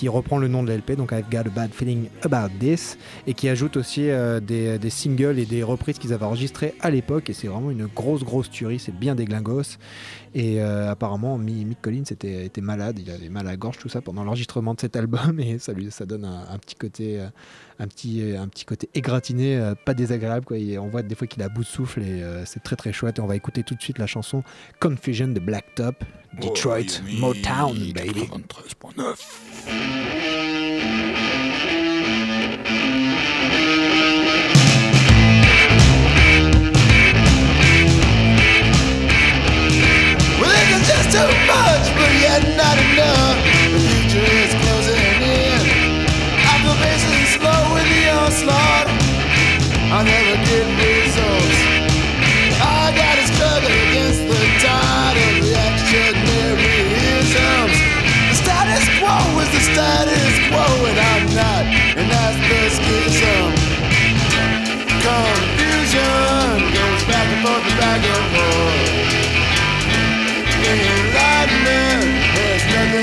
qui 0.00 0.08
reprend 0.08 0.38
le 0.38 0.48
nom 0.48 0.62
de 0.62 0.72
l'LP, 0.72 0.92
donc 0.96 1.12
I've 1.12 1.28
Got 1.30 1.40
a 1.40 1.50
Bad 1.54 1.72
Feeling 1.74 2.08
About 2.22 2.48
This, 2.58 2.96
et 3.26 3.34
qui 3.34 3.50
ajoute 3.50 3.76
aussi 3.76 4.08
euh, 4.08 4.40
des, 4.40 4.78
singles 4.88 5.38
et 5.38 5.44
des 5.44 5.62
reprises 5.62 5.98
qu'ils 5.98 6.14
avaient 6.14 6.24
enregistrées 6.24 6.72
à 6.80 6.88
l'époque. 6.90 7.28
Et 7.28 7.34
c'est 7.34 7.48
vraiment 7.48 7.70
une 7.70 7.84
grosse, 7.84 8.24
grosse 8.24 8.48
tuerie, 8.48 8.78
c'est 8.78 8.98
bien 8.98 9.14
des 9.14 9.26
glingos. 9.26 9.76
Et 10.34 10.62
euh, 10.62 10.90
apparemment, 10.90 11.36
Mi- 11.36 11.66
Mick 11.66 11.82
Collins 11.82 12.04
était, 12.10 12.50
malade, 12.62 12.98
il 12.98 13.10
avait 13.10 13.28
mal 13.28 13.46
à 13.46 13.58
gorge, 13.58 13.76
tout 13.76 13.90
ça, 13.90 14.00
pendant 14.00 14.24
l'enregistrement 14.24 14.72
de 14.72 14.80
cet 14.80 14.96
album, 14.96 15.38
et 15.38 15.58
ça, 15.58 15.74
lui, 15.74 15.90
ça 15.90 16.06
donne 16.06 16.24
un, 16.24 16.46
un 16.50 16.56
petit 16.56 16.76
côté. 16.76 17.20
Un 17.80 17.88
petit, 17.88 18.36
un 18.36 18.46
petit 18.48 18.64
côté 18.64 18.88
égratigné, 18.94 19.56
euh, 19.58 19.74
pas 19.74 19.94
désagréable. 19.94 20.44
Quoi. 20.44 20.58
On 20.78 20.88
voit 20.88 21.02
des 21.02 21.14
fois 21.14 21.26
qu'il 21.26 21.42
à 21.42 21.48
bout 21.48 21.62
de 21.62 21.66
souffle 21.66 22.02
et 22.02 22.22
euh, 22.22 22.44
c'est 22.44 22.62
très 22.62 22.76
très 22.76 22.92
chouette. 22.92 23.18
Et 23.18 23.22
on 23.22 23.26
va 23.26 23.36
écouter 23.36 23.62
tout 23.62 23.74
de 23.74 23.82
suite 23.82 23.98
la 23.98 24.06
chanson 24.06 24.44
Confusion 24.80 25.28
de 25.28 25.40
Blacktop, 25.40 26.04
Detroit, 26.40 27.00
Motown, 27.18 27.74
baby. 27.92 28.28
93.9. 28.28 29.16
Well, 40.38 40.52
this 40.52 40.82
is 40.82 40.86
just 40.86 41.10
too 41.12 41.30
much, 41.48 41.86
but 41.96 42.12
yet 42.20 42.42
not 42.56 42.76
enough. 42.78 43.38
The 43.72 43.80
future 43.80 44.32
is 44.44 44.49
onslaught. 48.30 48.86
I 49.90 50.06
never 50.06 50.38
get 50.46 50.62
results. 50.78 51.58
I 52.62 52.94
gotta 52.94 53.26
struggle 53.26 53.74
against 53.90 54.22
the 54.22 54.38
tide 54.62 55.18
of 55.18 55.42
reactionaryisms. 55.42 57.74
The 58.30 58.36
status 58.38 58.86
quo 59.02 59.18
is 59.42 59.50
the 59.50 59.62
status 59.66 60.34
quo, 60.46 60.62
and 60.62 60.98
I'm 61.10 61.26
not, 61.34 61.66
and 61.98 62.06
that's 62.06 62.38
the 62.46 62.70
schism. 62.78 63.50
Confusion 65.02 66.70
goes 66.70 67.02
back 67.10 67.26
and 67.34 67.42
forth 67.42 67.66
and 67.66 67.78
back 67.82 67.98
and 67.98 68.26
forth. 68.30 69.10
Enlightenment, 70.70 72.06
there's 72.38 72.62
nothing 72.70 72.99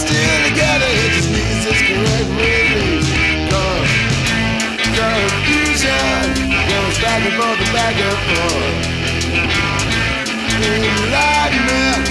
still 0.00 0.38
together. 0.48 0.88
It 1.04 1.10
just 1.16 1.30
needs 1.30 1.60
this 1.68 1.80
correct 1.88 2.30
release. 2.40 3.08
Con- 3.50 3.86
Confusion 4.96 6.24
goes 6.68 6.96
back 7.04 7.20
and 7.24 7.34
forth 7.38 7.60
and 7.60 7.72
back 7.72 7.96
and 8.00 8.18
forth. 8.28 8.76
Enlightenment, 10.60 12.09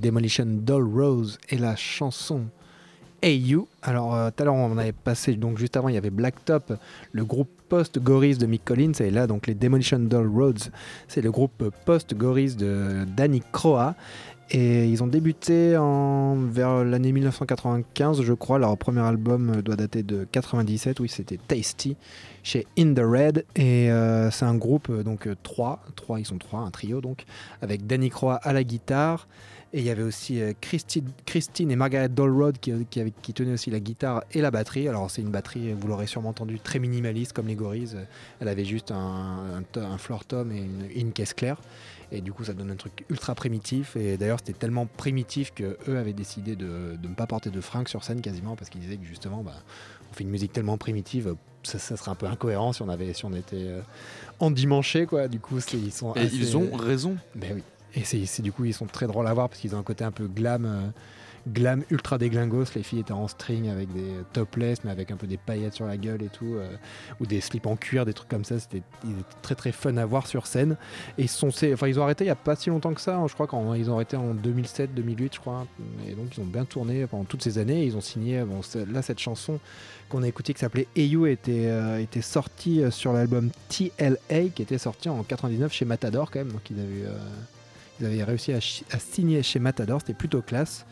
Demolition 0.00 0.46
Doll 0.46 0.88
Rose 0.88 1.38
et 1.48 1.58
la 1.58 1.76
chanson 1.76 2.46
Hey 3.22 3.38
You. 3.38 3.66
Alors 3.82 4.14
euh, 4.14 4.30
tout 4.30 4.42
à 4.42 4.46
l'heure 4.46 4.54
on 4.54 4.76
avait 4.76 4.92
passé, 4.92 5.34
donc 5.34 5.58
juste 5.58 5.76
avant 5.76 5.88
il 5.88 5.94
y 5.94 5.98
avait 5.98 6.10
Blacktop, 6.10 6.74
le 7.12 7.24
groupe 7.24 7.48
post-Goris 7.68 8.38
de 8.38 8.46
Mick 8.46 8.64
Collins, 8.64 8.92
et 9.00 9.10
là 9.10 9.26
donc 9.26 9.46
les 9.46 9.54
Demolition 9.54 9.98
Doll 9.98 10.28
Rose, 10.28 10.70
c'est 11.08 11.22
le 11.22 11.30
groupe 11.30 11.70
post-Goris 11.84 12.56
de 12.56 13.04
Danny 13.16 13.42
Croa. 13.52 13.94
Et 14.50 14.86
ils 14.86 15.02
ont 15.02 15.08
débuté 15.08 15.76
en, 15.76 16.36
vers 16.36 16.84
l'année 16.84 17.10
1995, 17.10 18.22
je 18.22 18.32
crois. 18.32 18.60
Leur 18.60 18.76
premier 18.78 19.00
album 19.00 19.60
doit 19.60 19.74
dater 19.74 20.04
de 20.04 20.24
97, 20.30 21.00
oui, 21.00 21.08
c'était 21.08 21.36
Tasty, 21.48 21.96
chez 22.44 22.64
In 22.78 22.94
the 22.94 23.00
Red. 23.00 23.44
Et 23.56 23.90
euh, 23.90 24.30
c'est 24.30 24.44
un 24.44 24.54
groupe, 24.54 24.88
euh, 24.88 25.02
donc 25.02 25.26
euh, 25.26 25.34
trois, 25.42 25.82
trois, 25.96 26.20
ils 26.20 26.26
sont 26.26 26.38
trois, 26.38 26.60
un 26.60 26.70
trio 26.70 27.00
donc, 27.00 27.24
avec 27.60 27.86
Danny 27.88 28.08
Croix 28.08 28.36
à 28.36 28.52
la 28.52 28.62
guitare. 28.62 29.26
Et 29.72 29.80
il 29.80 29.84
y 29.84 29.90
avait 29.90 30.02
aussi 30.04 30.40
euh, 30.40 30.52
Christine, 30.60 31.10
Christine 31.26 31.70
et 31.70 31.76
Margaret 31.76 32.08
Dolrod 32.08 32.56
qui, 32.58 32.72
qui, 32.88 33.00
avaient- 33.00 33.12
qui 33.22 33.32
tenaient 33.34 33.52
aussi 33.52 33.70
la 33.70 33.80
guitare 33.80 34.22
et 34.32 34.40
la 34.40 34.50
batterie. 34.50 34.88
Alors 34.88 35.10
c'est 35.10 35.20
une 35.22 35.30
batterie, 35.30 35.72
vous 35.72 35.88
l'aurez 35.88 36.06
sûrement 36.06 36.28
entendu, 36.30 36.60
très 36.60 36.78
minimaliste 36.78 37.32
comme 37.32 37.48
les 37.48 37.56
Gorilles. 37.56 37.96
Elle 38.40 38.48
avait 38.48 38.64
juste 38.64 38.90
un, 38.92 38.96
un, 39.58 39.62
to- 39.72 39.80
un 39.80 39.98
floor 39.98 40.24
tom 40.24 40.52
et 40.52 40.64
une, 40.94 41.12
caisse 41.12 41.34
claire. 41.34 41.60
Et 42.12 42.20
du 42.20 42.32
coup, 42.32 42.44
ça 42.44 42.52
donne 42.52 42.70
un 42.70 42.76
truc 42.76 43.04
ultra 43.10 43.34
primitif. 43.34 43.96
Et 43.96 44.16
d'ailleurs, 44.16 44.38
c'était 44.38 44.56
tellement 44.58 44.86
primitif 44.86 45.52
que 45.52 45.76
eux 45.88 45.98
avaient 45.98 46.12
décidé 46.12 46.54
de, 46.54 46.96
de 47.02 47.08
ne 47.08 47.14
pas 47.14 47.26
porter 47.26 47.50
de 47.50 47.60
fringues 47.60 47.88
sur 47.88 48.04
scène 48.04 48.20
quasiment 48.20 48.54
parce 48.54 48.70
qu'ils 48.70 48.80
disaient 48.80 48.96
que 48.96 49.04
justement, 49.06 49.42
bah, 49.42 49.54
on 50.10 50.14
fait 50.14 50.22
une 50.22 50.30
musique 50.30 50.52
tellement 50.52 50.78
primitive, 50.78 51.34
ça, 51.64 51.80
ça 51.80 51.96
serait 51.96 52.12
un 52.12 52.14
peu 52.14 52.26
incohérent 52.26 52.72
si 52.72 52.82
on 52.82 52.88
avait, 52.88 53.12
si 53.12 53.24
on 53.24 53.32
était 53.34 53.56
euh, 53.56 53.80
endimanché 54.40 55.06
quoi. 55.06 55.28
Du 55.28 55.40
coup, 55.40 55.58
ils 55.74 55.92
sont. 55.92 56.14
Et 56.14 56.20
assez- 56.20 56.36
ils 56.36 56.56
ont 56.56 56.70
raison. 56.76 57.16
ben 57.34 57.52
oui. 57.56 57.62
Et 57.96 58.04
c'est 58.04 58.42
du 58.42 58.52
coup, 58.52 58.66
ils 58.66 58.74
sont 58.74 58.86
très 58.86 59.06
drôles 59.06 59.26
à 59.26 59.32
voir 59.32 59.48
parce 59.48 59.60
qu'ils 59.60 59.74
ont 59.74 59.78
un 59.78 59.82
côté 59.82 60.04
un 60.04 60.10
peu 60.10 60.26
glam, 60.28 60.66
euh, 60.66 60.86
glam 61.48 61.82
ultra 61.90 62.18
déglingos. 62.18 62.66
Les 62.74 62.82
filles 62.82 63.00
étaient 63.00 63.12
en 63.12 63.26
string 63.26 63.70
avec 63.70 63.90
des 63.90 64.10
topless, 64.34 64.84
mais 64.84 64.90
avec 64.90 65.10
un 65.10 65.16
peu 65.16 65.26
des 65.26 65.38
paillettes 65.38 65.72
sur 65.72 65.86
la 65.86 65.96
gueule 65.96 66.22
et 66.22 66.28
tout, 66.28 66.56
euh, 66.56 66.68
ou 67.20 67.26
des 67.26 67.40
slips 67.40 67.64
en 67.64 67.74
cuir, 67.74 68.04
des 68.04 68.12
trucs 68.12 68.28
comme 68.28 68.44
ça. 68.44 68.58
C'était 68.58 68.82
très 69.40 69.54
très 69.54 69.72
fun 69.72 69.96
à 69.96 70.04
voir 70.04 70.26
sur 70.26 70.46
scène. 70.46 70.76
Et 71.16 71.24
ils 71.24 71.98
ont 71.98 72.02
arrêté 72.02 72.24
il 72.24 72.26
y 72.26 72.30
a 72.30 72.34
pas 72.34 72.54
si 72.54 72.68
longtemps 72.68 72.92
que 72.92 73.00
ça. 73.00 73.16
hein. 73.16 73.26
je 73.28 73.32
crois 73.32 73.46
qu'ils 73.46 73.90
ont 73.90 73.94
arrêté 73.94 74.18
en 74.18 74.34
2007, 74.34 74.94
2008, 74.94 75.34
je 75.36 75.40
crois. 75.40 75.66
Et 76.06 76.12
donc 76.12 76.36
ils 76.36 76.40
ont 76.42 76.46
bien 76.46 76.66
tourné 76.66 77.06
pendant 77.06 77.24
toutes 77.24 77.42
ces 77.42 77.56
années. 77.56 77.84
Ils 77.86 77.96
ont 77.96 78.02
signé. 78.02 78.44
Là, 78.92 79.00
cette 79.00 79.20
chanson 79.20 79.58
qu'on 80.10 80.22
a 80.22 80.28
écoutée 80.28 80.52
qui 80.52 80.60
s'appelait 80.60 80.86
Eyu 80.96 81.30
était 81.30 81.66
euh, 81.68 81.98
était 81.98 82.20
sortie 82.20 82.82
sur 82.90 83.14
l'album 83.14 83.48
TLA 83.70 84.48
qui 84.54 84.60
était 84.60 84.76
sorti 84.76 85.08
en 85.08 85.22
99 85.22 85.72
chez 85.72 85.86
Matador 85.86 86.30
quand 86.30 86.40
même. 86.40 86.52
Donc 86.52 86.68
ils 86.70 86.78
avaient 86.78 87.16
ils 88.00 88.06
avaient 88.06 88.24
réussi 88.24 88.52
à, 88.52 88.60
signer 88.60 89.42
chez 89.42 89.58
Matador, 89.58 90.00
c'était 90.00 90.14
plutôt 90.14 90.42
classe. 90.42 90.86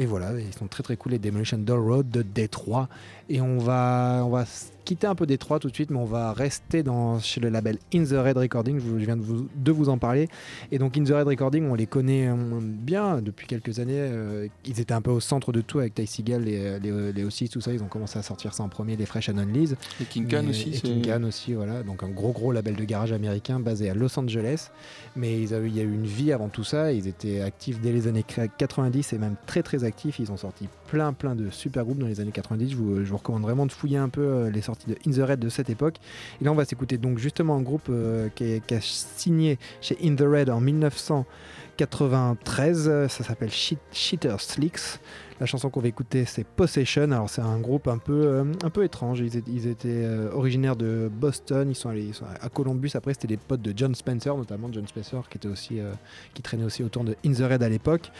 Et 0.00 0.06
voilà, 0.06 0.32
ils 0.38 0.54
sont 0.54 0.68
très 0.68 0.84
très 0.84 0.96
cool 0.96 1.12
les 1.12 1.18
Demolition 1.18 1.58
Doll 1.58 1.80
Road 1.80 2.08
de 2.08 2.22
Détroit. 2.22 2.88
Et 3.28 3.40
on 3.40 3.58
va, 3.58 4.22
on 4.24 4.30
va 4.30 4.44
quitter 4.88 5.06
un 5.06 5.14
peu 5.14 5.26
Détroit 5.26 5.58
tout 5.58 5.68
de 5.68 5.74
suite, 5.74 5.90
mais 5.90 5.98
on 5.98 6.06
va 6.06 6.32
rester 6.32 6.82
dans, 6.82 7.18
chez 7.18 7.40
le 7.40 7.50
label 7.50 7.76
In 7.94 8.04
the 8.04 8.12
Red 8.12 8.38
Recording. 8.38 8.80
Je, 8.80 9.04
viens 9.04 9.18
de 9.18 9.22
vous, 9.22 9.46
de 9.54 9.70
vous 9.70 9.90
en 9.90 9.98
parler. 9.98 10.28
Et 10.72 10.78
donc 10.78 10.96
In 10.96 11.04
the 11.04 11.10
Red 11.10 11.26
Recording, 11.26 11.68
on 11.68 11.74
les 11.74 11.86
connaît 11.86 12.26
euh, 12.28 12.34
bien 12.62 13.20
depuis 13.20 13.46
quelques 13.46 13.80
années. 13.80 13.98
Euh, 13.98 14.48
ils 14.64 14.80
étaient 14.80 14.94
un 14.94 15.02
peu 15.02 15.10
au 15.10 15.20
centre 15.20 15.52
de 15.52 15.60
tout 15.60 15.78
avec 15.78 15.94
Ty 15.94 16.06
Seagal, 16.06 16.44
les, 16.44 16.80
les, 16.80 17.12
les 17.12 17.24
aussi, 17.24 17.50
tout 17.50 17.60
ça. 17.60 17.74
Ils 17.74 17.82
ont 17.82 17.88
commencé 17.88 18.18
à 18.18 18.22
sortir 18.22 18.54
ça 18.54 18.62
en 18.62 18.70
premier, 18.70 18.96
les 18.96 19.04
Fresh 19.04 19.28
and 19.28 19.36
Unleashed. 19.36 19.76
Et 20.00 20.04
King 20.06 20.26
Khan 20.26 20.48
aussi. 20.48 20.70
Et 20.70 20.80
King 20.80 21.04
Khan 21.04 21.22
aussi, 21.24 21.52
voilà. 21.52 21.82
Donc 21.82 22.02
un 22.02 22.08
gros 22.08 22.32
gros 22.32 22.52
label 22.52 22.74
de 22.74 22.84
garage 22.84 23.12
américain 23.12 23.60
basé 23.60 23.90
à 23.90 23.94
Los 23.94 24.18
Angeles. 24.18 24.70
Mais 25.16 25.38
ils 25.38 25.52
avaient, 25.52 25.68
il 25.68 25.76
y 25.76 25.80
a 25.80 25.84
eu 25.84 25.92
une 25.92 26.06
vie 26.06 26.32
avant 26.32 26.48
tout 26.48 26.64
ça. 26.64 26.94
Ils 26.94 27.08
étaient 27.08 27.42
actifs 27.42 27.78
dès 27.78 27.92
les 27.92 28.06
années 28.06 28.24
90 28.24 29.12
et 29.12 29.18
même 29.18 29.36
très 29.46 29.62
très 29.62 29.84
actifs. 29.84 30.18
Ils 30.18 30.32
ont 30.32 30.38
sorti 30.38 30.66
plein 30.86 31.12
plein 31.12 31.34
de 31.34 31.50
super 31.50 31.84
groupes 31.84 31.98
dans 31.98 32.06
les 32.06 32.20
années 32.20 32.32
90. 32.32 32.70
Je 32.70 32.76
vous, 32.76 33.04
je 33.04 33.10
vous 33.10 33.18
recommande 33.18 33.42
vraiment 33.42 33.66
de 33.66 33.72
fouiller 33.72 33.98
un 33.98 34.08
peu 34.08 34.22
euh, 34.22 34.50
les 34.50 34.62
sorties 34.62 34.77
de 34.86 34.94
In 35.06 35.10
the 35.12 35.22
Red 35.28 35.40
de 35.40 35.48
cette 35.48 35.70
époque. 35.70 35.96
Et 36.40 36.44
là 36.44 36.52
on 36.52 36.54
va 36.54 36.64
s'écouter 36.64 36.98
donc 36.98 37.18
justement 37.18 37.56
un 37.56 37.62
groupe 37.62 37.88
euh, 37.90 38.28
qui, 38.34 38.62
qui 38.66 38.74
a 38.74 38.80
signé 38.80 39.58
chez 39.80 39.98
In 40.02 40.14
the 40.14 40.22
Red 40.22 40.48
en 40.50 40.60
1993. 40.60 43.08
Ça 43.08 43.24
s'appelle 43.24 43.50
Cheater 43.50 44.40
Slicks. 44.40 45.00
La 45.40 45.46
chanson 45.46 45.70
qu'on 45.70 45.80
va 45.80 45.86
écouter, 45.86 46.24
c'est 46.24 46.44
Possession. 46.44 47.12
Alors, 47.12 47.30
c'est 47.30 47.42
un 47.42 47.60
groupe 47.60 47.86
un 47.86 47.98
peu, 47.98 48.12
euh, 48.12 48.82
étrange. 48.82 49.20
Ils 49.20 49.68
étaient, 49.68 49.86
euh, 49.86 50.32
originaires 50.32 50.74
de 50.74 51.08
Boston. 51.12 51.70
Ils 51.70 51.76
sont 51.76 51.88
allés 51.88 52.10
à 52.40 52.48
Columbus. 52.48 52.90
Après, 52.94 53.14
c'était 53.14 53.28
des 53.28 53.36
potes 53.36 53.62
de 53.62 53.72
John 53.76 53.94
Spencer, 53.94 54.36
notamment 54.36 54.68
John 54.72 54.86
Spencer, 54.88 55.28
qui, 55.30 55.38
était 55.38 55.46
aussi, 55.46 55.78
euh, 55.78 55.92
qui 56.34 56.42
traînait 56.42 56.64
aussi 56.64 56.82
autour 56.82 57.04
de 57.04 57.14
In 57.24 57.32
the 57.32 57.48
Red 57.48 57.62
à 57.62 57.68
l'époque. 57.68 58.10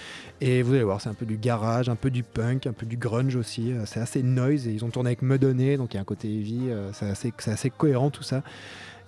Et 0.41 0.63
vous 0.63 0.75
allez 0.75 0.85
voir, 0.85 1.01
c'est 1.01 1.09
un 1.09 1.15
peu 1.15 1.27
du 1.27 1.39
garage, 1.39 1.89
un 1.89 1.97
peu 1.97 2.11
du 2.11 2.23
punk, 2.23 2.69
un 2.69 2.73
peu 2.73 2.87
du 2.87 2.97
grunge 2.97 3.35
aussi. 3.35 3.73
C'est 3.87 4.01
assez 4.01 4.23
noise. 4.23 4.69
Et 4.69 4.71
ils 4.71 4.85
ont 4.85 4.91
tourné 4.91 5.09
avec 5.09 5.23
Medonné, 5.23 5.77
donc 5.77 5.95
il 5.95 5.97
y 5.97 5.99
a 5.99 6.03
un 6.03 6.05
côté 6.05 6.29
heavy. 6.29 6.71
c'est 6.93 7.51
assez 7.51 7.71
cohérent 7.71 8.11
tout 8.11 8.23
ça. 8.23 8.45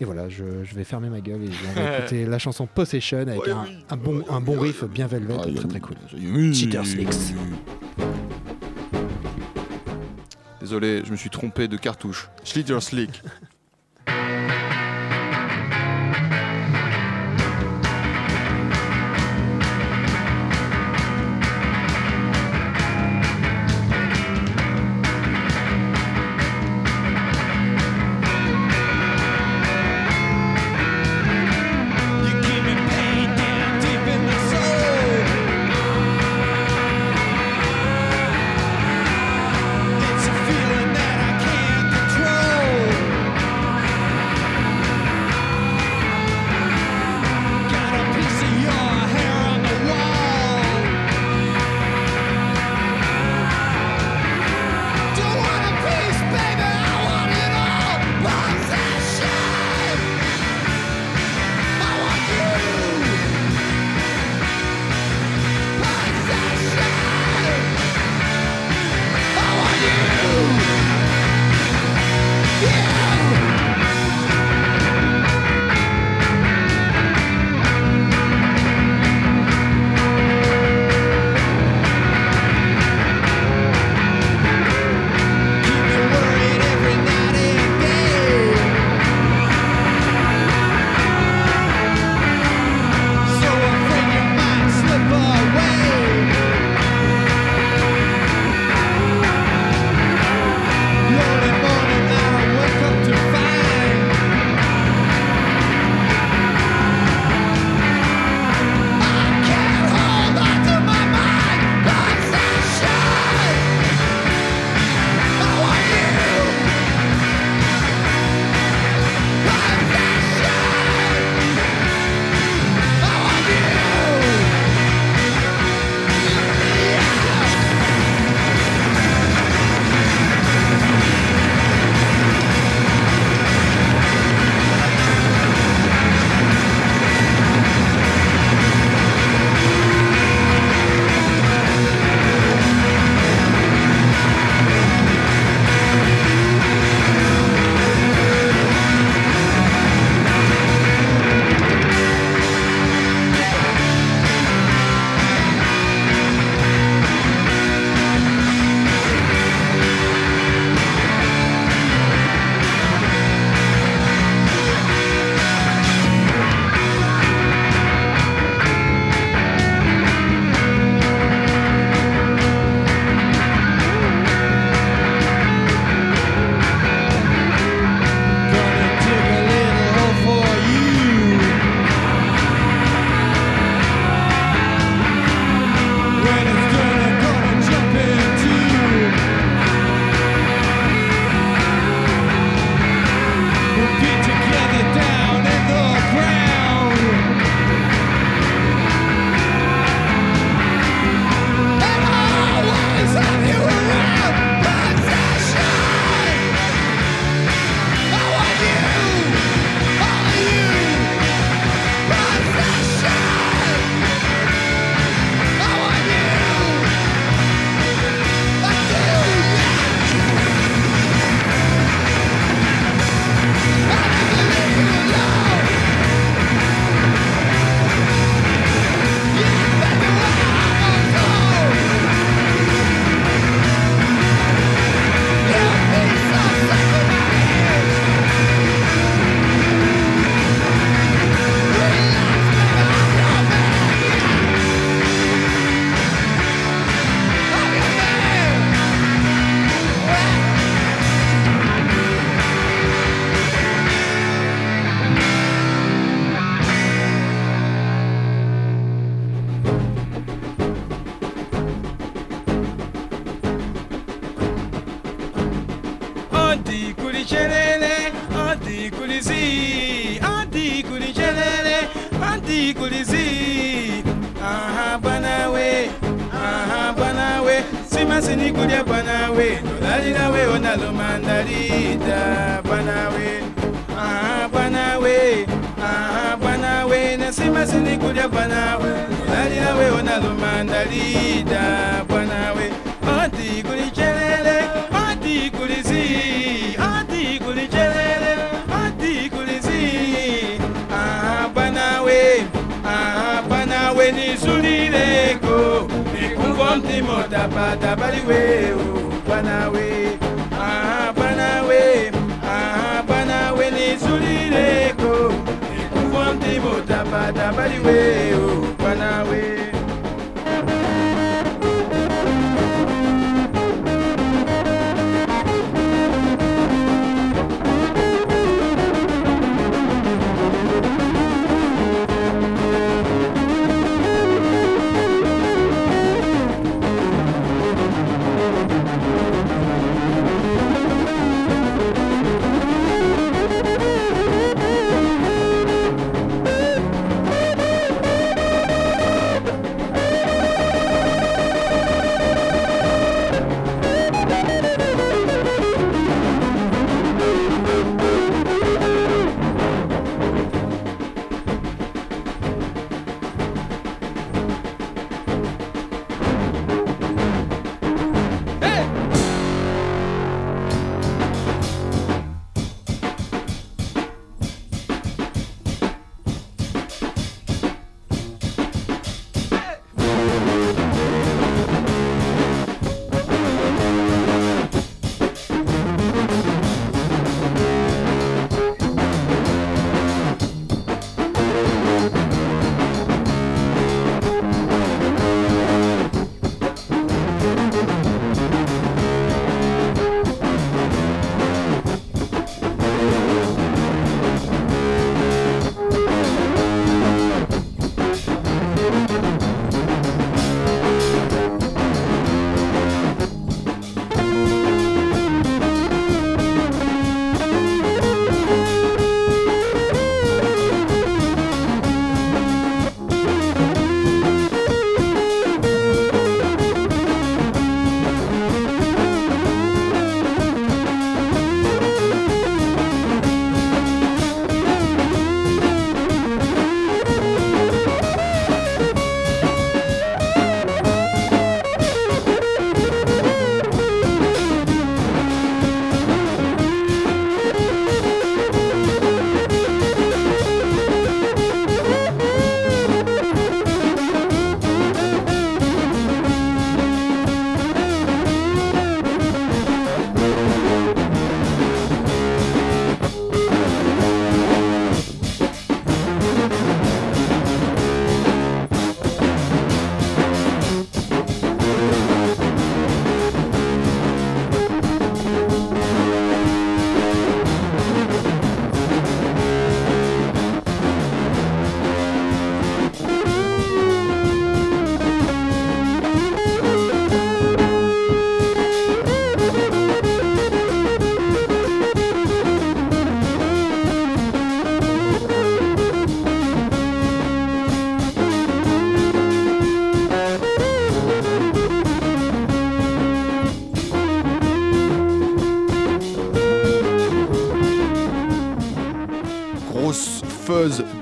Et 0.00 0.04
voilà, 0.06 0.28
je, 0.30 0.64
je 0.64 0.74
vais 0.74 0.84
fermer 0.84 1.10
ma 1.10 1.20
gueule 1.20 1.44
et 1.44 1.50
on 1.76 1.80
va 1.80 1.98
écouter 1.98 2.24
la 2.24 2.38
chanson 2.38 2.66
Possession 2.66 3.18
avec 3.18 3.40
un, 3.90 3.96
bon, 3.96 4.22
un 4.30 4.40
bon 4.40 4.58
riff 4.58 4.84
bien 4.84 5.06
velvet, 5.06 5.34
Ah, 5.38 5.46
très 5.54 5.68
très 5.68 5.80
cool. 5.80 5.96
Cheater 6.54 6.86
Slicks. 6.86 7.34
Désolé, 10.60 11.02
je 11.04 11.10
me 11.10 11.16
suis 11.16 11.30
trompé 11.30 11.68
de 11.68 11.76
cartouche. 11.76 12.30
Schlitter 12.44 12.80
Slick. 12.80 13.22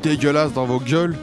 dégueulasse 0.09 0.55
dans 0.55 0.65
vos 0.65 0.81
gueules. 0.81 1.15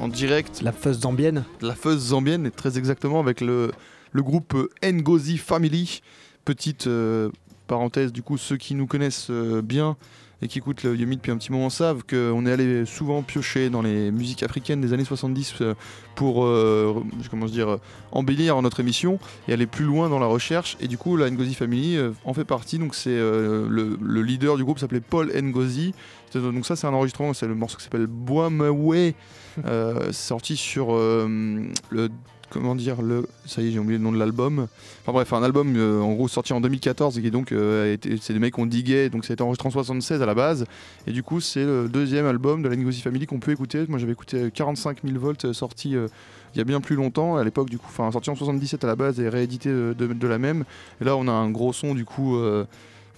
En 0.00 0.08
direct. 0.08 0.62
La 0.62 0.72
fuzz 0.72 1.02
zambienne. 1.02 1.44
La 1.60 1.76
fuzz 1.76 2.08
zambienne, 2.08 2.44
et 2.44 2.50
très 2.50 2.76
exactement 2.76 3.20
avec 3.20 3.40
le, 3.40 3.70
le 4.10 4.22
groupe 4.24 4.54
euh, 4.54 4.92
Ngozi 4.92 5.38
Family. 5.38 6.00
Petite 6.44 6.88
euh, 6.88 7.30
parenthèse, 7.68 8.12
du 8.12 8.22
coup, 8.22 8.36
ceux 8.36 8.56
qui 8.56 8.74
nous 8.74 8.88
connaissent 8.88 9.28
euh, 9.30 9.62
bien 9.62 9.96
et 10.42 10.48
qui 10.48 10.58
écoutent 10.58 10.82
le 10.82 10.96
Yumi 10.96 11.16
depuis 11.16 11.32
un 11.32 11.36
petit 11.36 11.52
moment 11.52 11.70
savent 11.70 12.02
qu'on 12.08 12.46
est 12.46 12.52
allé 12.52 12.86
souvent 12.86 13.22
piocher 13.22 13.70
dans 13.70 13.82
les 13.82 14.10
musiques 14.10 14.42
africaines 14.42 14.80
des 14.80 14.92
années 14.92 15.04
70 15.04 15.54
euh, 15.60 15.74
pour 16.14 16.44
euh, 16.44 17.02
comment 17.30 17.46
dire, 17.46 17.68
euh, 17.68 17.76
embellir 18.12 18.60
notre 18.62 18.80
émission 18.80 19.18
et 19.48 19.52
aller 19.52 19.66
plus 19.66 19.84
loin 19.84 20.08
dans 20.08 20.18
la 20.18 20.26
recherche. 20.26 20.76
Et 20.80 20.88
du 20.88 20.98
coup, 20.98 21.16
la 21.16 21.30
Ngozi 21.30 21.54
Family 21.54 21.96
euh, 21.96 22.12
en 22.24 22.34
fait 22.34 22.44
partie. 22.44 22.78
Donc, 22.78 22.94
c'est 22.94 23.10
euh, 23.10 23.66
le, 23.68 23.98
le 24.00 24.22
leader 24.22 24.56
du 24.56 24.64
groupe 24.64 24.78
s'appelait 24.78 25.00
Paul 25.00 25.30
Ngozi. 25.32 25.94
Donc, 26.34 26.66
ça, 26.66 26.76
c'est 26.76 26.86
un 26.86 26.92
enregistrement. 26.92 27.32
C'est 27.34 27.46
le 27.46 27.54
morceau 27.54 27.78
qui 27.78 27.84
s'appelle 27.84 28.06
Bois 28.06 28.50
Mawe. 28.50 29.12
Euh, 29.66 30.06
c'est 30.06 30.28
sorti 30.28 30.56
sur 30.56 30.94
le 30.94 32.08
comment 32.50 32.74
dire 32.74 33.00
le 33.00 33.26
ça 33.46 33.62
y 33.62 33.68
est 33.68 33.70
j'ai 33.72 33.78
oublié 33.78 33.98
le 33.98 34.04
nom 34.04 34.12
de 34.12 34.18
l'album. 34.18 34.66
Enfin 35.02 35.12
bref 35.12 35.32
un 35.32 35.42
album 35.42 35.74
euh, 35.76 36.00
en 36.00 36.12
gros 36.12 36.28
sorti 36.28 36.52
en 36.52 36.60
2014 36.60 37.18
et 37.18 37.22
qui 37.22 37.30
donc 37.30 37.52
euh, 37.52 37.84
a 37.84 37.88
été- 37.88 38.16
c'est 38.20 38.32
des 38.32 38.38
mecs 38.38 38.52
qu'on 38.54 38.66
diguait 38.66 39.08
donc 39.08 39.24
ça 39.24 39.32
a 39.32 39.34
été 39.34 39.42
enregistré 39.42 39.68
en 39.68 39.70
76 39.70 40.20
à 40.20 40.26
la 40.26 40.34
base. 40.34 40.66
Et 41.06 41.12
du 41.12 41.22
coup 41.22 41.40
c'est 41.40 41.64
le 41.64 41.88
deuxième 41.88 42.26
album 42.26 42.62
de 42.62 42.68
la 42.68 42.76
Ngozi 42.76 43.00
Family 43.00 43.26
qu'on 43.26 43.38
peut 43.40 43.52
écouter. 43.52 43.86
Moi 43.88 43.98
j'avais 43.98 44.12
écouté 44.12 44.50
45 44.52 44.98
000 45.04 45.18
volts 45.18 45.44
euh, 45.46 45.52
sorti 45.52 45.96
euh, 45.96 46.08
il 46.54 46.58
y 46.58 46.60
a 46.60 46.64
bien 46.64 46.80
plus 46.80 46.96
longtemps. 46.96 47.36
À 47.36 47.44
l'époque 47.44 47.70
du 47.70 47.78
coup 47.78 47.86
enfin 47.88 48.10
sorti 48.10 48.30
en 48.30 48.34
77 48.34 48.84
à 48.84 48.86
la 48.86 48.96
base 48.96 49.20
et 49.20 49.28
réédité 49.28 49.68
euh, 49.70 49.94
de, 49.94 50.26
la 50.26 50.38
même. 50.38 50.64
Et 51.00 51.04
là 51.04 51.16
on 51.16 51.28
a 51.28 51.32
un 51.32 51.50
gros 51.50 51.72
son 51.72 51.94
du 51.94 52.04
coup 52.04 52.36
euh, 52.36 52.64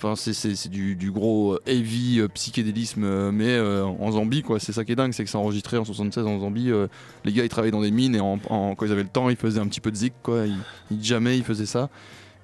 Enfin, 0.02 0.16
c'est- 0.16 0.32
du, 0.68 0.96
du 0.96 1.10
gros 1.12 1.54
euh, 1.54 1.62
heavy 1.66 2.18
euh, 2.20 2.28
psychédélisme, 2.28 3.04
euh, 3.04 3.30
mais 3.32 3.58
en 4.00 4.10
Zambie, 4.12 4.42
quoi. 4.42 4.58
C'est 4.58 4.72
ça 4.72 4.84
qui 4.84 4.92
est 4.92 4.96
dingue, 4.96 5.12
c'est 5.12 5.22
que 5.24 5.30
c'est 5.30 5.36
enregistré 5.38 5.76
en 5.78 5.84
76 5.84 6.26
en 6.26 6.40
Zambie. 6.40 6.70
les 7.24 7.32
gars, 7.32 7.44
ils 7.44 7.48
travaillaient 7.48 7.70
dans 7.72 7.82
des 7.82 7.90
mines 7.90 8.14
et 8.16 8.18
quand 8.18 8.76
ils 8.82 8.92
avaient 8.92 9.02
le 9.04 9.08
temps, 9.08 9.28
ils 9.30 9.36
faisaient 9.36 9.60
un 9.60 9.66
petit 9.68 9.80
peu 9.80 9.90
de 9.90 9.96
zik, 9.96 10.14
quoi. 10.22 10.46
Ils, 10.46 10.56
ils 10.90 11.04
jamais 11.04 11.38
ils 11.38 11.44
faisaient 11.44 11.66
ça. 11.66 11.88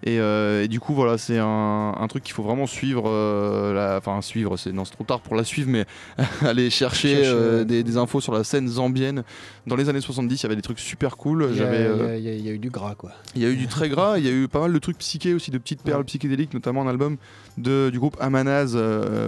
Et, 0.04 0.20
euh, 0.20 0.62
et 0.62 0.68
du 0.68 0.78
coup, 0.78 0.94
voilà, 0.94 1.18
c'est 1.18 1.38
un, 1.38 1.92
un 1.98 2.06
truc 2.08 2.22
qu'il 2.22 2.32
faut 2.34 2.42
vraiment 2.44 2.66
suivre. 2.66 3.04
euh, 3.08 3.98
Enfin, 3.98 4.22
suivre, 4.22 4.56
c'est 4.56 4.72
non, 4.72 4.84
c'est 4.84 4.92
trop 4.92 5.04
tard 5.04 5.20
pour 5.20 5.34
la 5.34 5.42
suivre, 5.44 5.68
mais 5.70 5.87
aller 6.42 6.70
chercher 6.70 7.22
euh, 7.26 7.64
des, 7.64 7.82
des 7.82 7.96
infos 7.96 8.20
sur 8.20 8.32
la 8.32 8.44
scène 8.44 8.68
zambienne. 8.68 9.24
Dans 9.66 9.74
les 9.76 9.88
années 9.88 10.00
70, 10.00 10.37
il 10.40 10.42
y 10.42 10.46
avait 10.46 10.56
des 10.56 10.62
trucs 10.62 10.78
super 10.78 11.16
cool. 11.16 11.48
Il 11.50 11.56
y, 11.58 11.62
a, 11.62 12.16
y 12.16 12.40
y 12.42 12.48
eu 12.50 12.58
du 12.58 12.70
gras 12.70 12.94
quoi. 12.94 13.11
il 13.34 13.42
y 13.42 13.44
a 13.44 13.48
eu 13.48 13.56
du 13.56 13.66
très 13.68 13.88
gras, 13.88 14.18
il 14.18 14.24
y 14.24 14.28
a 14.28 14.32
eu 14.32 14.46
pas 14.48 14.61
mal 14.61 14.72
de 14.72 14.78
trucs 14.78 14.98
psychés 14.98 15.34
aussi, 15.34 15.50
de 15.50 15.58
petites 15.58 15.82
perles 15.82 15.98
Ouais. 16.00 16.04
psychédéliques, 16.04 16.54
notamment 16.54 16.82
un 16.82 16.88
album 16.88 17.16
de, 17.58 17.90
du 17.90 17.98
groupe 17.98 18.16
Amanaz, 18.20 18.76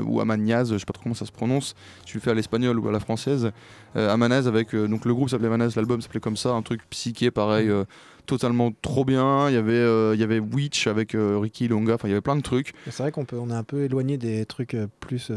ou 0.07 0.21
Amaniaz, 0.21 0.73
je 0.73 0.79
sais 0.79 0.85
pas 0.87 0.93
trop 0.93 1.03
comment 1.03 1.15
ça 1.17 1.27
se 1.27 1.33
prononce, 1.33 1.75
tu 2.07 2.17
le 2.17 2.21
fais 2.23 2.31
à 2.31 2.35
l'espagnol 2.35 2.79
ou 2.79 2.89
à 2.89 2.93
la 2.93 3.01
française. 3.01 3.51
Amanaz 3.97 4.47
avec, 4.47 4.75
donc 4.75 5.05
le 5.05 5.13
groupe 5.15 5.29
s'appelait 5.31 5.49
Amanaz, 5.49 5.75
l'album 5.75 6.01
s'appelait 6.01 6.21
comme 6.21 6.37
ça, 6.37 6.51
un 6.51 6.63
truc 6.63 6.81
psyché 6.91 7.31
pareil, 7.33 7.69
euh, 7.69 7.85
totalement 8.27 8.73
trop 8.83 9.05
bien. 9.05 9.49
Il 9.49 9.55
y 9.55 9.59
avait, 9.59 9.73
euh, 9.73 10.15
il 10.15 10.21
y 10.21 10.25
avait 10.25 10.39
Witch 10.39 10.87
avec 10.87 11.15
euh, 11.15 11.39
Ricky 11.39 11.69
Longa, 11.69 11.95
enfin 11.95 12.09
il 12.09 12.11
y 12.11 12.15
avait 12.15 12.21
plein 12.21 12.37
de 12.37 12.43
trucs. 12.43 12.73
C'est 12.87 13.03
vrai 13.03 13.13
qu'on 13.13 13.25
peut, 13.25 13.39
on 13.39 13.51
est 13.51 13.55
un 13.55 13.65
peu 13.65 13.83
éloigné 13.85 14.17
des 14.19 14.45
trucs 14.47 14.75
euh, 14.75 14.87
plus 15.01 15.31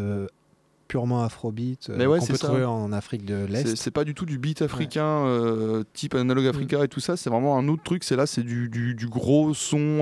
purement 0.87 1.23
afrobeat 1.23 1.89
Mais 1.95 2.05
ouais, 2.05 2.19
qu'on 2.19 2.25
peut 2.27 2.35
ça. 2.35 2.47
trouver 2.47 2.65
en 2.65 2.91
Afrique 2.91 3.25
de 3.25 3.45
l'Est. 3.45 3.75
c'est 3.75 3.89
pas 3.89 4.03
du 4.03 4.13
tout 4.13 4.25
du 4.25 4.37
beat 4.37 4.61
africain, 4.61 5.25
type 5.93 6.13
analogue 6.13 6.45
africa 6.47 6.83
et 6.83 6.87
tout 6.87 6.99
ça, 6.99 7.17
c'est 7.17 7.29
vraiment 7.29 7.57
un 7.57 7.67
autre 7.67 7.83
truc. 7.83 8.03
C'est 8.03 8.15
là, 8.15 8.27
c'est 8.27 8.43
du, 8.43 8.69
du, 8.69 8.93
du 8.93 9.07
gros 9.07 9.53
son, 9.53 9.99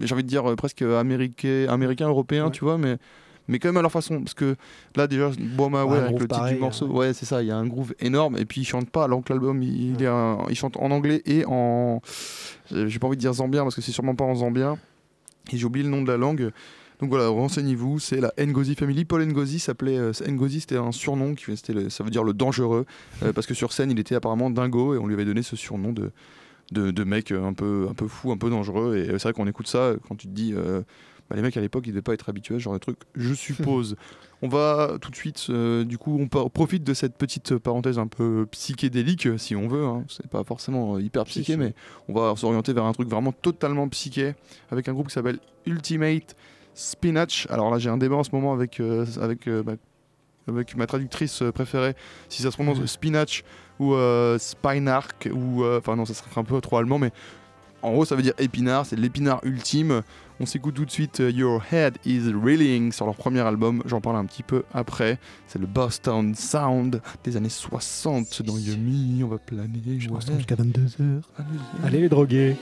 j'ai 0.00 0.12
envie 0.12 0.24
de 0.24 0.28
dire 0.28 0.56
presque 0.56 0.82
américain, 0.82 1.66
américain 1.68 2.08
européen, 2.08 2.50
tu 2.50 2.64
vois, 2.64 2.76
mais, 2.78 2.96
mais 3.48 3.58
quand 3.58 3.68
même 3.68 3.76
à 3.76 3.82
leur 3.82 3.92
façon. 3.92 4.20
Parce 4.20 4.34
que 4.34 4.56
là, 4.96 5.06
déjà, 5.06 5.30
Bob 5.38 5.74
Ouais, 5.74 5.98
avec 5.98 6.12
le 6.12 6.18
titre 6.20 6.28
pareil, 6.28 6.54
du 6.54 6.60
morceau, 6.60 6.86
hein. 6.86 6.94
ouais, 6.94 7.12
c'est 7.14 7.26
ça, 7.26 7.42
il 7.42 7.48
y 7.48 7.50
a 7.50 7.56
un 7.56 7.66
groove 7.66 7.94
énorme. 8.00 8.36
Et 8.38 8.44
puis 8.44 8.60
ils 8.60 8.64
chantent 8.64 8.90
pas, 8.90 9.04
alors 9.04 9.22
que 9.22 9.32
l'album, 9.32 9.62
il, 9.62 9.92
il 10.00 10.06
un- 10.06 10.38
il 10.48 10.54
chante 10.56 10.76
en 10.76 10.90
anglais 10.90 11.22
et 11.26 11.44
en. 11.46 12.00
J'ai 12.70 12.98
pas 12.98 13.06
envie 13.06 13.16
de 13.16 13.20
dire 13.20 13.32
zambien 13.32 13.62
parce 13.62 13.74
que 13.74 13.82
c'est 13.82 13.92
sûrement 13.92 14.14
pas 14.14 14.24
en 14.24 14.34
zambien. 14.34 14.78
Et 15.52 15.56
j'ai 15.56 15.64
oublié 15.66 15.84
le 15.84 15.90
nom 15.90 16.02
de 16.02 16.08
la 16.08 16.16
langue. 16.16 16.50
Donc 17.00 17.10
voilà, 17.10 17.28
renseignez-vous, 17.28 17.98
c'est 17.98 18.20
la 18.22 18.32
Ngozi 18.38 18.74
Family. 18.74 19.04
Paul 19.04 19.22
Ngozi 19.26 19.58
s'appelait. 19.58 19.98
euh, 19.98 20.12
Ngozi, 20.26 20.60
c'était 20.60 20.78
un 20.78 20.92
surnom, 20.92 21.34
qui, 21.34 21.52
le- 21.72 21.90
ça 21.90 22.02
veut 22.02 22.10
dire 22.10 22.24
le 22.24 22.32
dangereux, 22.32 22.86
euh, 23.22 23.32
parce 23.34 23.46
que 23.46 23.52
sur 23.54 23.72
scène, 23.74 23.90
il 23.90 23.98
était 23.98 24.14
apparemment 24.14 24.48
dingo 24.50 24.94
et 24.94 24.98
on 24.98 25.06
lui 25.06 25.12
avait 25.14 25.26
donné 25.26 25.42
ce 25.42 25.56
surnom 25.56 25.92
de, 25.92 26.10
de, 26.72 26.90
de 26.90 27.04
mec 27.04 27.32
euh, 27.32 27.44
un 27.46 27.52
peu, 27.52 27.86
un 27.90 27.92
peu 27.94 28.08
fou, 28.08 28.32
un 28.32 28.38
peu 28.38 28.48
dangereux. 28.48 28.96
Et 28.96 29.10
euh, 29.10 29.18
c'est 29.18 29.24
vrai 29.24 29.32
qu'on 29.34 29.46
écoute 29.46 29.66
ça 29.68 29.78
euh, 29.78 29.96
quand 30.08 30.16
tu 30.16 30.26
te 30.26 30.32
dis. 30.32 30.54
euh, 30.56 30.80
bah, 31.28 31.36
les 31.36 31.42
mecs 31.42 31.56
à 31.56 31.60
l'époque, 31.60 31.84
ils 31.86 31.90
devaient 31.90 32.02
pas 32.02 32.14
être 32.14 32.28
habitués 32.28 32.54
à 32.54 32.58
ce 32.58 32.62
genre 32.64 32.74
de 32.74 32.78
truc, 32.78 32.98
je 33.14 33.34
suppose. 33.46 33.96
on 34.42 34.48
va 34.48 34.96
tout 35.00 35.10
de 35.10 35.16
suite, 35.16 35.46
euh, 35.50 35.84
du 35.84 35.98
coup, 35.98 36.18
on 36.20 36.48
profite 36.48 36.84
de 36.84 36.94
cette 36.94 37.16
petite 37.16 37.56
parenthèse 37.58 37.98
un 37.98 38.06
peu 38.06 38.46
psychédélique, 38.50 39.28
si 39.38 39.56
on 39.56 39.66
veut. 39.68 39.84
hein. 39.84 40.04
C'est 40.08 40.28
pas 40.28 40.44
forcément 40.44 40.96
euh, 40.96 41.00
hyper 41.00 41.24
psyché, 41.24 41.56
mais 41.56 41.74
on 42.08 42.12
va 42.14 42.34
s'orienter 42.36 42.72
vers 42.72 42.84
un 42.84 42.92
truc 42.92 43.08
vraiment 43.08 43.32
totalement 43.32 43.88
psyché, 43.88 44.34
avec 44.70 44.88
un 44.88 44.92
groupe 44.92 45.08
qui 45.08 45.14
s'appelle 45.14 45.38
Ultimate 45.66 46.36
Spinach. 46.74 47.46
Alors 47.50 47.70
là, 47.70 47.78
j'ai 47.78 47.90
un 47.90 47.96
débat 47.96 48.16
en 48.16 48.24
ce 48.24 48.30
moment 48.32 48.52
avec, 48.52 48.80
euh, 48.80 49.06
avec, 49.20 49.48
bah, 49.48 49.72
avec 50.48 50.76
ma 50.76 50.86
traductrice 50.86 51.42
préférée, 51.54 51.94
si 52.28 52.42
ça 52.42 52.50
se 52.50 52.56
prononce 52.56 52.84
Spinach 52.86 53.42
ou 53.80 53.94
euh, 53.94 54.38
Spinark, 54.38 55.28
ou. 55.32 55.64
euh, 55.64 55.78
Enfin, 55.78 55.96
non, 55.96 56.04
ça 56.04 56.14
serait 56.14 56.30
un 56.36 56.44
peu 56.44 56.60
trop 56.60 56.76
allemand, 56.76 56.98
mais 56.98 57.10
en 57.82 57.92
gros, 57.92 58.04
ça 58.04 58.14
veut 58.16 58.22
dire 58.22 58.34
épinard, 58.38 58.86
c'est 58.86 58.96
l'épinard 58.96 59.40
ultime. 59.44 60.02
On 60.38 60.44
s'écoute 60.44 60.74
tout 60.74 60.84
de 60.84 60.90
suite 60.90 61.20
euh, 61.20 61.30
Your 61.30 61.62
Head 61.72 61.96
is 62.04 62.30
Reeling 62.30 62.92
sur 62.92 63.06
leur 63.06 63.14
premier 63.16 63.40
album, 63.40 63.82
j'en 63.86 64.02
parle 64.02 64.16
un 64.16 64.26
petit 64.26 64.42
peu 64.42 64.64
après. 64.74 65.18
C'est 65.46 65.58
le 65.58 65.66
Boston 65.66 66.34
Sound 66.34 67.00
des 67.24 67.36
années 67.38 67.48
60 67.48 68.42
dans 68.42 68.58
Yumi, 68.58 69.22
on 69.24 69.28
va 69.28 69.38
planer. 69.38 69.98
Je 69.98 70.08
pense 70.10 70.26
ouais. 70.28 70.36
jusqu'à 70.36 70.56
22h. 70.56 71.22
Allez. 71.84 72.00
Les 72.02 72.08
drogués. 72.10 72.56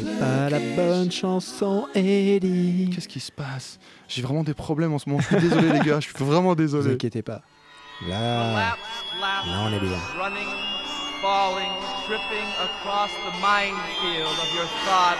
C'est 0.00 0.18
pas 0.18 0.48
la 0.50 0.58
bonne 0.76 1.10
chanson, 1.12 1.86
Eddie. 1.94 2.90
Qu'est-ce 2.94 3.08
qui 3.08 3.20
se 3.20 3.32
passe? 3.32 3.78
J'ai 4.08 4.22
vraiment 4.22 4.44
des 4.44 4.54
problèmes 4.54 4.92
en 4.94 4.98
ce 4.98 5.08
moment. 5.08 5.20
Je 5.20 5.26
suis 5.36 5.48
désolé 5.48 5.70
les 5.72 5.80
gars, 5.80 6.00
je 6.00 6.08
suis 6.08 6.24
vraiment 6.24 6.50
Ne 6.50 6.54
vous 6.54 6.62
désolé. 6.62 6.94
inquiétez 6.94 7.22
pas. 7.22 7.42
Là, 8.08 8.52
là 8.54 8.76
on 9.64 9.72
est 9.72 9.80
bien. 9.80 9.98
running, 10.18 10.46
falling, 11.20 11.72
tripping 12.06 12.48
across 12.62 13.10
the 13.10 13.32
minefield 13.42 14.38
of 14.38 14.54
your 14.54 14.66
thoughts, 14.86 15.18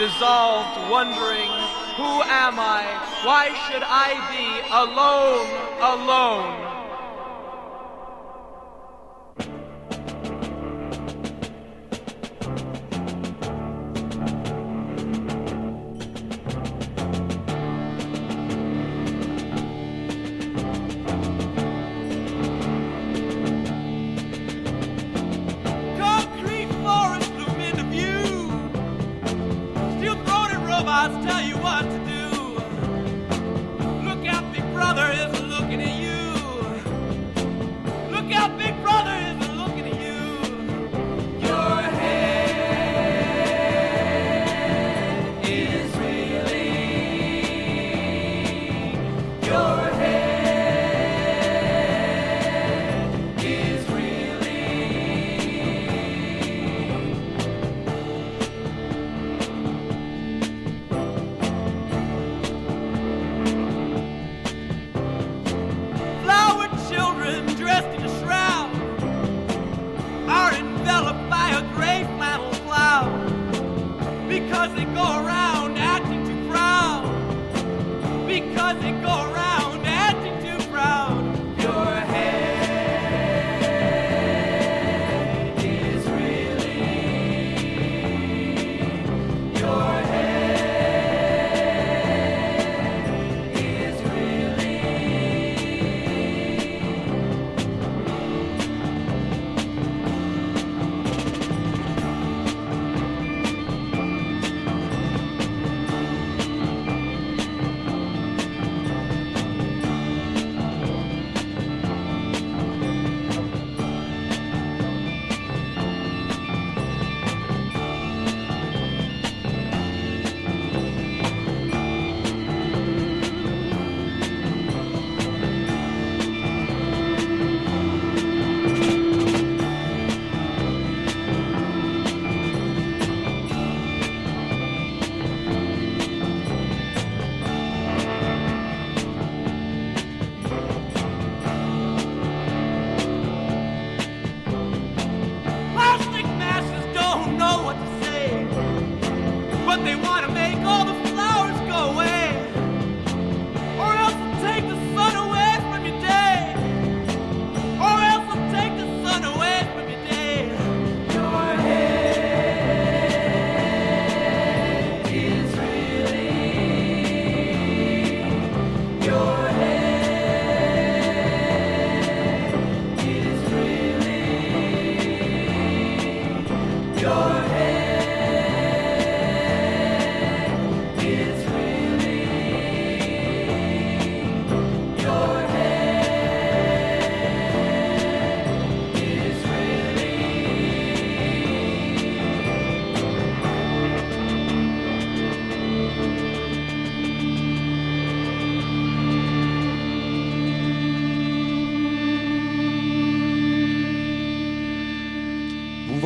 dissolved, 0.00 0.90
wondering, 0.90 1.50
who 2.00 2.22
am 2.22 2.58
I? 2.58 2.88
Why 3.22 3.48
should 3.68 3.82
I 3.84 4.16
be 4.32 4.48
alone, 4.72 5.50
alone? 5.92 6.69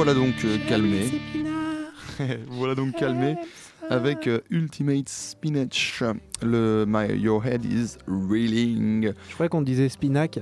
Voilà 0.05 0.21
donc 0.21 0.35
euh, 0.45 0.59
calmé. 0.69 1.11
Voilà 2.49 2.75
donc 2.75 2.95
calmé 2.95 3.37
avec 3.89 4.27
euh, 4.27 4.41
Ultimate 4.51 5.09
Spinach. 5.09 6.03
Le 6.43 6.85
My 6.87 7.19
Your 7.19 7.45
Head 7.47 7.65
is 7.65 7.97
Reeling. 8.07 9.15
Je 9.29 9.35
croyais 9.35 9.49
qu'on 9.49 9.63
disait 9.63 9.89
spinac. 9.89 10.41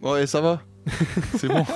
Ouais, 0.00 0.26
ça 0.26 0.40
va. 0.40 0.62
C'est 1.36 1.48
bon. 1.48 1.66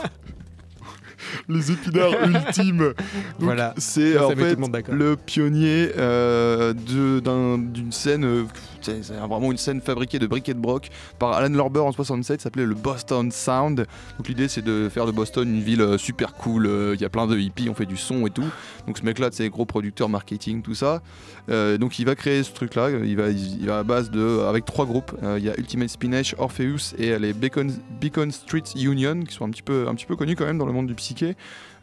Les 1.49 1.71
épinards 1.73 2.27
ultimes. 2.27 2.79
Donc, 2.79 2.95
Voilà. 3.39 3.75
C'est 3.77 4.19
en 4.19 4.31
fait 4.31 4.57
le 4.89 5.17
pionnier 5.17 5.93
euh, 5.99 6.73
d'une 6.73 7.93
scène, 7.93 8.25
euh, 8.25 8.45
c'est 8.83 9.13
vraiment 9.15 9.51
une 9.51 9.59
scène 9.59 9.81
fabriquée 9.81 10.19
de 10.19 10.27
briquet 10.27 10.55
de 10.55 10.59
broc 10.59 10.91
par 11.19 11.33
Alan 11.33 11.55
Lorber 11.55 11.81
en 11.81 11.93
67, 11.93 12.41
s'appelait 12.41 12.67
le 12.67 12.75
Boston 12.75 13.31
Sound. 13.31 13.87
Donc 14.19 14.29
l'idée 14.29 14.49
c'est 14.49 14.63
de 14.63 14.89
faire 14.89 15.07
de 15.07 15.13
Boston 15.13 15.49
une 15.49 15.63
ville 15.63 15.83
euh, 15.83 15.99
super 15.99 16.35
cool, 16.35 16.67
euh, 16.67 16.95
il 16.95 17.01
y 17.01 17.05
a 17.05 17.09
plein 17.09 17.27
de 17.27 17.39
hippies, 17.39 17.69
on 17.69 17.75
fait 17.75 17.87
du 17.87 17.97
son 17.97 18.27
et 18.27 18.31
tout. 18.31 18.49
Donc 18.87 18.99
ce 18.99 19.05
mec 19.05 19.19
là 19.19 19.29
c'est 19.33 19.49
gros 19.49 19.65
producteur 19.65 20.09
marketing, 20.09 20.63
tout 20.63 20.75
ça. 20.75 21.03
Euh, 21.49 21.79
donc 21.79 21.99
il 21.99 22.07
va 22.07 22.15
créer 22.15 22.43
ce 22.43 22.53
truc 22.53 22.75
là, 22.75 22.91
il 22.91 23.17
va, 23.17 23.79
à 23.79 23.83
base 23.83 24.11
de, 24.11 24.41
avec 24.49 24.65
trois 24.65 24.87
groupes, 24.87 25.13
il 25.37 25.45
y 25.45 25.51
a 25.51 25.59
Ultimate 25.59 25.89
Spinach, 25.89 26.35
Orpheus 26.39 26.95
et 26.99 27.19
les 27.19 27.33
Beacon, 27.33 27.71
Beacon 28.01 28.31
Street 28.31 28.63
Union 28.77 29.23
qui 29.23 29.35
sont 29.35 29.45
un 29.45 29.51
petit 29.51 29.63
peu, 29.63 29.87
un 29.89 29.95
petit 29.95 30.07
peu 30.07 30.17
connus 30.17 30.37
quand 30.37 30.47
même 30.47 30.59
dans 30.59 30.67
le 30.67 30.73
monde 30.73 30.87
du 30.87 30.95
psyché. 30.95 31.37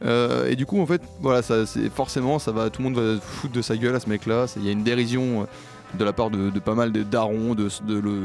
Et 0.03 0.55
du 0.55 0.65
coup, 0.65 0.79
en 0.79 0.85
fait, 0.85 1.01
voilà, 1.21 1.41
forcément, 1.93 2.37
ça 2.37 2.51
va, 2.51 2.69
tout 2.69 2.81
le 2.81 2.89
monde 2.89 2.99
va 2.99 3.19
foutre 3.19 3.53
de 3.53 3.61
sa 3.61 3.75
gueule 3.75 3.95
à 3.95 3.99
ce 3.99 4.09
mec-là. 4.09 4.45
Il 4.57 4.65
y 4.65 4.69
a 4.69 4.71
une 4.71 4.83
dérision 4.83 5.47
de 5.97 6.03
la 6.03 6.13
part 6.13 6.29
de, 6.29 6.49
pas 6.59 6.75
mal 6.75 6.91
de 6.91 7.03
darons 7.03 7.55
de, 7.55 7.69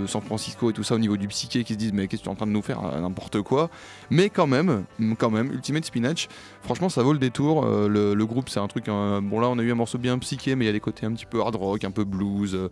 San 0.07 0.23
Francisco 0.23 0.71
et 0.71 0.73
tout 0.73 0.83
ça 0.83 0.95
au 0.95 0.99
niveau 0.99 1.17
du 1.17 1.29
psyché 1.29 1.65
qui 1.65 1.75
se 1.75 1.79
disent 1.79 1.93
mais 1.93 2.09
qu'est-ce 2.09 2.23
que 2.23 2.25
tu 2.25 2.31
es 2.31 2.33
en 2.33 2.37
train 2.37 2.47
de 2.47 2.53
nous 2.53 2.63
faire 2.63 2.85
euh, 2.85 3.01
n'importe 3.01 3.43
quoi. 3.43 3.71
Mais 4.11 4.29
quand 4.29 4.47
même, 4.47 4.85
Ultimate 4.99 5.85
Spinach, 5.85 6.29
franchement, 6.63 6.89
ça 6.89 7.03
vaut 7.03 7.13
le 7.13 7.19
détour. 7.19 7.65
Euh, 7.65 7.89
le, 7.89 8.27
groupe, 8.27 8.49
c'est 8.49 8.61
un 8.61 8.69
truc. 8.69 8.87
bon 8.87 9.41
là, 9.41 9.49
on 9.49 9.59
a 9.59 9.63
eu 9.63 9.73
un 9.73 9.77
morceau 9.77 9.99
bien 9.99 10.19
psyché, 10.19 10.55
mais 10.55 10.65
il 10.65 10.67
y 10.67 10.71
a 10.71 10.73
des 10.73 10.81
côtés 10.81 11.07
un 11.07 11.13
petit 11.13 11.27
peu 11.27 11.41
hard 11.41 11.57
rock, 11.57 11.85
un 11.85 11.91
peu 11.91 12.05
blues. 12.05 12.55
euh, 12.55 12.69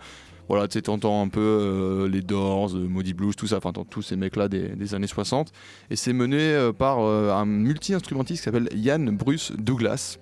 voilà, 0.48 0.66
tu 0.66 0.82
t'entends 0.82 1.22
un 1.22 1.28
peu 1.28 2.08
les 2.10 2.22
Doors, 2.22 2.74
euh, 2.74 3.12
Blues, 3.14 3.36
tout 3.36 3.46
ça, 3.46 3.58
enfin, 3.58 3.72
tous 3.88 4.02
ces 4.02 4.16
mecs-là 4.16 4.48
des, 4.48 4.70
des 4.70 4.94
années 4.96 5.06
60. 5.06 5.52
Et 5.90 5.96
c'est 5.96 6.12
mené 6.12 6.70
par 6.76 6.98
un 6.98 7.46
multi-instrumentiste 7.46 8.40
qui 8.40 8.44
s'appelle 8.44 8.68
Yann 8.74 9.16
Bruce 9.16 9.52
Douglas, 9.56 10.18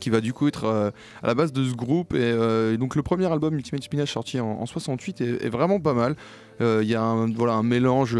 qui 0.00 0.10
va 0.10 0.20
du 0.20 0.32
coup 0.32 0.48
être 0.48 0.64
euh, 0.64 0.90
à 1.22 1.28
la 1.28 1.34
base 1.34 1.52
de 1.52 1.64
ce 1.64 1.74
groupe. 1.74 2.14
Et, 2.14 2.18
euh, 2.20 2.74
et 2.74 2.76
donc 2.76 2.96
le 2.96 3.02
premier 3.02 3.30
album 3.30 3.54
Ultimate 3.54 3.82
Spinach 3.82 4.10
sorti 4.10 4.40
en, 4.40 4.60
en 4.60 4.66
68 4.66 5.20
est, 5.20 5.48
vraiment 5.48 5.80
pas 5.80 5.94
mal. 5.94 6.16
Euh, 6.60 6.80
Il 6.82 6.88
y 6.88 6.94
a 6.94 7.02
un, 7.02 7.32
voilà, 7.32 7.54
un 7.54 7.62
mélange 7.62 8.16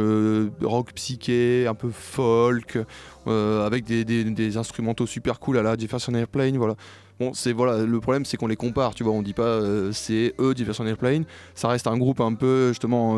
rock 0.63 0.93
psyché, 0.95 1.67
un 1.69 1.75
peu 1.75 1.91
folk, 1.91 2.79
avec 3.27 3.85
des, 3.85 4.57
instrumentaux 4.57 5.07
super 5.07 5.41
cool 5.41 5.59
à 5.59 5.63
la 5.63 5.77
Jefferson 5.77 6.15
Airplane. 6.15 6.57
Voilà. 6.57 6.75
Bon, 7.21 7.33
c'est 7.33 7.53
voilà, 7.53 7.85
le 7.85 8.01
problème 8.01 8.25
c'est 8.25 8.37
qu'on 8.37 8.49
les 8.49 8.57
compare, 8.57 8.93
tu 8.97 9.05
vois, 9.05 9.13
on 9.13 9.23
dit 9.23 9.35
pas 9.35 9.61
c'est 9.93 10.35
eux 10.41 10.53
Jefferson 10.57 10.85
Airplane, 10.85 11.25
ça 11.55 11.69
reste 11.69 11.87
un 11.87 11.97
groupe 11.97 12.21
un 12.21 12.35
peu 12.35 12.71
justement 12.71 13.17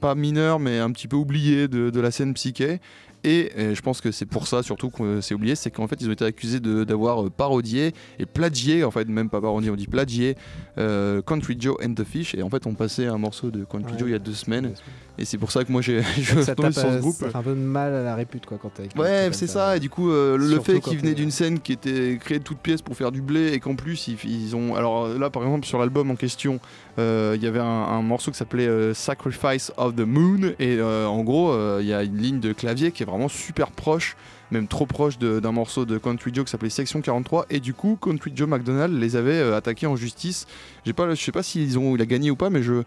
pas 0.00 0.14
mineur 0.14 0.60
mais 0.60 0.78
un 0.78 0.92
petit 0.92 1.08
peu 1.08 1.16
oublié 1.16 1.66
de 1.66 2.00
la 2.00 2.12
scène 2.12 2.32
psyché. 2.34 2.78
Et 3.24 3.52
euh, 3.58 3.74
je 3.74 3.82
pense 3.82 4.00
que 4.00 4.10
c'est 4.10 4.26
pour 4.26 4.46
ça 4.46 4.62
surtout 4.62 4.90
que 4.90 5.20
c'est 5.20 5.34
oublié, 5.34 5.54
c'est 5.54 5.70
qu'en 5.70 5.86
fait 5.88 5.96
ils 6.00 6.08
ont 6.08 6.12
été 6.12 6.24
accusés 6.24 6.60
d'avoir 6.60 7.24
euh, 7.26 7.30
parodié 7.30 7.92
et 8.18 8.26
plagié, 8.26 8.84
en 8.84 8.90
fait 8.90 9.08
même 9.08 9.28
pas 9.28 9.40
parodié, 9.40 9.70
on 9.70 9.76
dit 9.76 9.86
plagié 9.86 10.36
euh, 10.78 11.20
Country 11.22 11.56
Joe 11.58 11.76
and 11.84 11.94
the 11.94 12.04
Fish. 12.04 12.34
Et 12.34 12.42
en 12.42 12.50
fait 12.50 12.66
on 12.66 12.74
passait 12.74 13.06
un 13.06 13.18
morceau 13.18 13.50
de 13.50 13.64
Country 13.64 13.92
Ouais. 13.92 13.98
Joe 13.98 14.08
il 14.08 14.12
y 14.12 14.14
a 14.14 14.18
deux 14.18 14.34
semaines. 14.34 14.72
Et 15.18 15.24
c'est 15.24 15.38
pour 15.38 15.50
ça 15.50 15.64
que 15.64 15.72
moi 15.72 15.82
j'ai 15.82 16.00
tombé 16.56 16.72
sur 16.72 16.82
ce 16.92 16.98
groupe. 17.00 17.16
ça 17.16 17.30
fait 17.30 17.36
un 17.36 17.42
peu 17.42 17.50
de 17.50 17.56
mal 17.56 17.92
à 17.92 18.02
la 18.02 18.14
répute 18.14 18.46
quoi 18.46 18.58
quand 18.60 18.70
des 18.80 19.00
Ouais, 19.00 19.28
c'est 19.32 19.46
ça. 19.48 19.76
Et 19.76 19.80
du 19.80 19.90
coup, 19.90 20.10
euh, 20.10 20.36
le 20.36 20.50
Surtout 20.50 20.64
fait 20.64 20.80
qu'ils 20.80 20.98
venaient 20.98 21.14
d'une 21.14 21.32
scène 21.32 21.58
qui 21.58 21.72
était 21.72 22.18
créée 22.20 22.38
de 22.38 22.44
toutes 22.44 22.58
pièces 22.58 22.82
pour 22.82 22.96
faire 22.96 23.10
du 23.10 23.20
blé 23.20 23.52
et 23.52 23.58
qu'en 23.58 23.74
plus 23.74 24.08
ils, 24.08 24.18
ils 24.24 24.54
ont. 24.54 24.76
Alors 24.76 25.08
là, 25.08 25.30
par 25.30 25.42
exemple, 25.42 25.66
sur 25.66 25.78
l'album 25.78 26.10
en 26.10 26.16
question, 26.16 26.60
euh, 26.98 27.34
il 27.36 27.42
y 27.42 27.46
avait 27.46 27.60
un, 27.60 27.64
un 27.64 28.02
morceau 28.02 28.30
qui 28.30 28.38
s'appelait 28.38 28.66
euh, 28.66 28.94
Sacrifice 28.94 29.72
of 29.76 29.94
the 29.94 30.00
Moon. 30.00 30.52
Et 30.58 30.76
euh, 30.78 31.06
en 31.06 31.22
gros, 31.22 31.50
euh, 31.50 31.78
il 31.80 31.86
y 31.86 31.92
a 31.92 32.02
une 32.02 32.16
ligne 32.16 32.40
de 32.40 32.52
clavier 32.52 32.90
qui 32.92 33.02
est 33.02 33.06
vraiment 33.08 33.28
super 33.28 33.70
proche, 33.70 34.16
même 34.50 34.66
trop 34.66 34.86
proche 34.86 35.18
d'un 35.18 35.52
morceau 35.52 35.84
de 35.84 35.98
Country 35.98 36.32
Joe 36.34 36.44
qui 36.44 36.50
s'appelait 36.50 36.70
Section 36.70 37.00
43. 37.00 37.46
Et 37.50 37.60
du 37.60 37.74
coup, 37.74 37.98
Country 38.00 38.32
Joe 38.34 38.48
McDonald 38.48 38.98
les 38.98 39.16
avait 39.16 39.38
euh, 39.38 39.56
attaqués 39.56 39.86
en 39.86 39.96
justice. 39.96 40.46
Je 40.84 40.92
sais 41.14 41.32
pas 41.32 41.42
s'ils 41.42 41.78
ont, 41.78 41.94
a 41.94 42.06
gagné 42.06 42.30
ou 42.30 42.36
pas, 42.36 42.50
mais 42.50 42.62
je. 42.62 42.82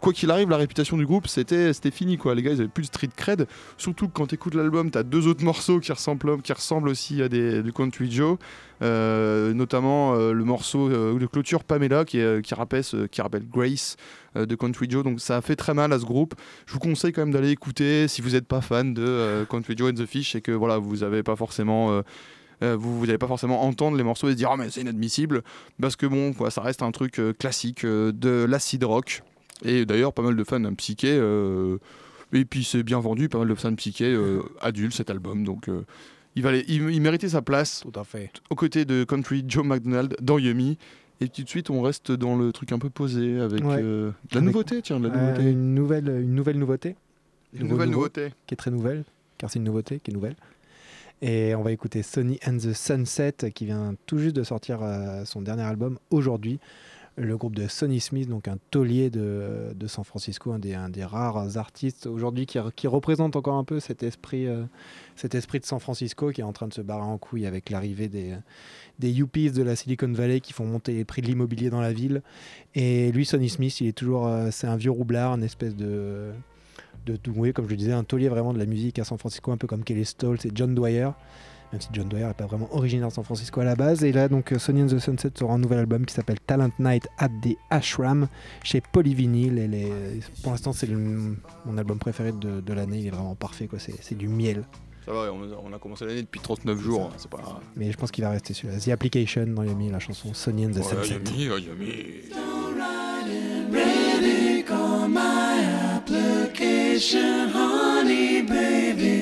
Quoi 0.00 0.12
qu'il 0.12 0.30
arrive, 0.30 0.48
la 0.50 0.56
réputation 0.56 0.96
du 0.96 1.06
groupe, 1.06 1.26
c'était 1.26 1.72
fini 1.90 2.16
quoi. 2.16 2.34
Les 2.34 2.42
gars, 2.42 2.52
ils 2.52 2.60
avaient 2.60 2.68
plus 2.68 2.82
de 2.82 2.86
street 2.88 3.10
cred. 3.16 3.46
Surtout 3.76 4.08
que 4.08 4.12
quand 4.12 4.26
tu 4.26 4.34
écoutes 4.34 4.54
l'album, 4.54 4.90
tu 4.90 4.98
as 4.98 5.02
deux 5.02 5.26
autres 5.26 5.44
morceaux 5.44 5.80
qui 5.80 5.92
ressemblent, 5.92 6.42
qui 6.42 6.52
ressemblent 6.52 6.88
aussi 6.88 7.22
à 7.22 7.28
des, 7.28 7.62
du 7.62 7.72
Country 7.72 8.10
Joe. 8.10 8.38
Euh, 8.82 9.52
notamment 9.52 10.14
euh, 10.14 10.32
le 10.32 10.42
morceau 10.44 10.88
euh, 10.88 11.18
de 11.18 11.26
clôture 11.26 11.64
Pamela 11.64 12.06
qui, 12.06 12.18
qui, 12.42 12.54
rappelle, 12.54 12.82
qui 13.10 13.20
rappelle 13.20 13.46
Grace 13.46 13.96
de 14.34 14.54
Country 14.54 14.86
Joe. 14.88 15.04
Donc 15.04 15.20
ça 15.20 15.36
a 15.36 15.40
fait 15.42 15.56
très 15.56 15.74
mal 15.74 15.92
à 15.92 15.98
ce 15.98 16.04
groupe. 16.04 16.34
Je 16.66 16.72
vous 16.72 16.78
conseille 16.78 17.12
quand 17.12 17.22
même 17.22 17.32
d'aller 17.32 17.50
écouter 17.50 18.08
si 18.08 18.22
vous 18.22 18.30
n'êtes 18.30 18.46
pas 18.46 18.60
fan 18.60 18.94
de 18.94 19.44
Country 19.50 19.76
Joe 19.76 19.90
and 19.90 19.94
the 19.94 20.06
Fish 20.06 20.34
et 20.34 20.40
que 20.40 20.52
voilà, 20.52 20.78
vous 20.78 20.98
n'avez 20.98 21.22
pas 21.22 21.36
forcément. 21.36 22.02
Euh, 22.62 22.76
vous 22.76 23.06
n'allez 23.06 23.18
pas 23.18 23.26
forcément 23.26 23.62
entendre 23.64 23.96
les 23.96 24.02
morceaux 24.02 24.28
et 24.28 24.32
se 24.32 24.36
dire 24.36 24.50
ah 24.52 24.56
mais 24.56 24.70
c'est 24.70 24.80
inadmissible 24.82 25.42
parce 25.80 25.96
que 25.96 26.06
bon 26.06 26.32
quoi 26.32 26.50
ça 26.50 26.60
reste 26.60 26.82
un 26.82 26.90
truc 26.90 27.18
euh, 27.18 27.32
classique 27.32 27.84
euh, 27.84 28.12
de 28.12 28.44
l'acid 28.48 28.82
rock 28.84 29.22
et 29.64 29.84
d'ailleurs 29.86 30.12
pas 30.12 30.22
mal 30.22 30.36
de 30.36 30.44
fans 30.44 30.74
psyché 30.74 31.08
euh, 31.12 31.78
et 32.32 32.44
puis 32.44 32.64
c'est 32.64 32.82
bien 32.82 33.00
vendu 33.00 33.28
pas 33.28 33.38
mal 33.38 33.48
de 33.48 33.54
fans 33.54 33.74
psyché 33.74 34.16
adultes 34.60 34.94
cet 34.94 35.10
album 35.10 35.44
donc 35.44 35.68
il, 36.36 36.42
valait, 36.42 36.64
il, 36.68 36.88
il 36.90 37.00
méritait 37.00 37.28
sa 37.28 37.42
place 37.42 37.80
Tout 37.90 37.98
à 37.98 38.04
fait. 38.04 38.30
aux 38.50 38.54
côtés 38.54 38.84
de 38.84 39.04
Country 39.04 39.44
Joe 39.48 39.64
McDonald 39.64 40.16
dans 40.22 40.38
Yummy 40.38 40.78
et 41.22 41.28
tout 41.28 41.42
de 41.42 41.48
suite 41.48 41.68
on 41.70 41.82
reste 41.82 42.12
dans 42.12 42.36
le 42.36 42.52
truc 42.52 42.72
un 42.72 42.78
peu 42.78 42.88
posé 42.88 43.40
avec 43.40 43.62
Ouais. 43.64 43.80
euh, 43.82 44.10
de 44.30 44.34
la 44.36 44.40
nouveauté 44.40 44.80
tiens 44.82 45.00
de 45.00 45.08
la 45.08 45.14
Euh, 45.14 45.50
une 45.50 45.74
nouvelle, 45.74 46.08
une 46.08 46.34
nouvelle 46.34 46.58
nouveauté 46.58 46.94
une 47.52 47.66
nouvelle 47.68 47.88
nouveau. 47.88 48.02
nouveauté 48.02 48.32
qui 48.46 48.54
est 48.54 48.56
très 48.56 48.70
nouvelle, 48.70 49.04
car 49.36 49.50
c'est 49.50 49.58
une 49.58 49.64
nouveauté 49.64 49.98
qui 49.98 50.12
est 50.12 50.14
nouvelle. 50.14 50.36
Et 51.22 51.54
on 51.54 51.62
va 51.62 51.72
écouter 51.72 52.02
Sonny 52.02 52.38
and 52.46 52.56
the 52.56 52.72
Sunset 52.72 53.34
qui 53.54 53.66
vient 53.66 53.94
tout 54.06 54.18
juste 54.18 54.36
de 54.36 54.42
sortir 54.42 54.80
euh, 54.82 55.24
son 55.26 55.42
dernier 55.42 55.62
album 55.62 55.98
aujourd'hui. 56.10 56.58
Le 57.16 57.36
groupe 57.36 57.54
de 57.54 57.68
Sonny 57.68 58.00
Smith, 58.00 58.28
donc 58.28 58.48
un 58.48 58.56
taulier 58.70 59.10
de, 59.10 59.74
de 59.74 59.86
San 59.86 60.04
Francisco, 60.04 60.52
un 60.52 60.58
des, 60.58 60.74
un 60.74 60.88
des 60.88 61.04
rares 61.04 61.58
artistes 61.58 62.06
aujourd'hui 62.06 62.46
qui, 62.46 62.58
qui 62.74 62.86
représente 62.86 63.36
encore 63.36 63.56
un 63.56 63.64
peu 63.64 63.80
cet 63.80 64.02
esprit, 64.02 64.46
euh, 64.46 64.64
cet 65.16 65.34
esprit 65.34 65.60
de 65.60 65.66
San 65.66 65.78
Francisco 65.80 66.30
qui 66.30 66.40
est 66.40 66.44
en 66.44 66.54
train 66.54 66.68
de 66.68 66.72
se 66.72 66.80
barrer 66.80 67.02
en 67.02 67.18
couille 67.18 67.44
avec 67.44 67.68
l'arrivée 67.68 68.08
des, 68.08 68.34
des 68.98 69.10
yuppies 69.10 69.50
de 69.50 69.62
la 69.62 69.76
Silicon 69.76 70.10
Valley 70.10 70.40
qui 70.40 70.54
font 70.54 70.64
monter 70.64 70.94
les 70.94 71.04
prix 71.04 71.20
de 71.20 71.26
l'immobilier 71.26 71.68
dans 71.68 71.82
la 71.82 71.92
ville. 71.92 72.22
Et 72.74 73.12
lui, 73.12 73.26
Sonny 73.26 73.50
Smith, 73.50 73.78
il 73.82 73.88
est 73.88 73.92
toujours, 73.92 74.26
euh, 74.26 74.48
c'est 74.50 74.68
un 74.68 74.76
vieux 74.76 74.92
roublard, 74.92 75.34
une 75.34 75.42
espèce 75.42 75.76
de, 75.76 76.30
de 77.06 77.18
oui, 77.34 77.52
comme 77.52 77.64
je 77.66 77.70
le 77.70 77.76
disais, 77.76 77.92
un 77.92 78.04
taulier 78.04 78.28
vraiment 78.28 78.52
de 78.52 78.58
la 78.58 78.66
musique 78.66 78.98
à 78.98 79.04
San 79.04 79.18
Francisco, 79.18 79.50
un 79.52 79.56
peu 79.56 79.66
comme 79.66 79.84
Kelly 79.84 80.04
Stoltz 80.04 80.44
et 80.46 80.50
John 80.54 80.74
Dwyer. 80.74 81.10
Même 81.72 81.80
si 81.80 81.88
John 81.92 82.08
Dwyer 82.08 82.26
n'est 82.26 82.34
pas 82.34 82.46
vraiment 82.46 82.68
originaire 82.74 83.08
de 83.08 83.12
San 83.12 83.22
Francisco 83.22 83.60
à 83.60 83.64
la 83.64 83.76
base. 83.76 84.02
Et 84.02 84.10
là, 84.10 84.28
donc, 84.28 84.50
euh, 84.52 84.58
Sonny 84.58 84.82
and 84.82 84.88
the 84.88 84.98
Sunset 84.98 85.30
sera 85.38 85.54
un 85.54 85.58
nouvel 85.58 85.78
album 85.78 86.04
qui 86.04 86.12
s'appelle 86.12 86.40
Talent 86.40 86.70
Night 86.80 87.06
at 87.16 87.28
the 87.42 87.56
Ashram 87.70 88.26
chez 88.64 88.80
Polyvinyl. 88.92 89.56
Et 89.56 89.68
les- 89.68 90.20
pour 90.42 90.50
l'instant, 90.50 90.72
c'est 90.72 90.88
mon 90.90 91.78
album 91.78 91.98
préféré 92.00 92.32
de, 92.32 92.60
de 92.60 92.72
l'année. 92.72 92.98
Il 92.98 93.06
est 93.06 93.10
vraiment 93.10 93.36
parfait, 93.36 93.68
quoi. 93.68 93.78
C'est, 93.78 94.16
du 94.16 94.26
miel. 94.26 94.64
ça 95.06 95.12
va 95.12 95.32
on 95.32 95.42
a, 95.44 95.46
on 95.64 95.72
a 95.72 95.78
commencé 95.78 96.04
l'année 96.06 96.22
depuis 96.22 96.40
39 96.40 96.80
jours 96.80 97.04
hein, 97.04 97.14
c'est 97.16 97.30
pas 97.30 97.60
Mais 97.76 97.92
je 97.92 97.96
pense 97.96 98.10
qu'il 98.10 98.24
va 98.24 98.30
rester 98.30 98.52
celui-là. 98.52 98.80
The 98.80 98.88
Application 98.88 99.46
dans 99.46 99.62
Yumi, 99.62 99.90
la 99.92 100.00
chanson 100.00 100.34
Sonny 100.34 100.66
and 100.66 100.72
the 100.72 100.76
Ouais, 100.78 100.82
Sunset. 100.82 101.20
Yummy, 101.24 101.50
ouais, 101.50 101.60
application, 106.50 107.48
honey, 107.50 108.42
baby. 108.42 109.19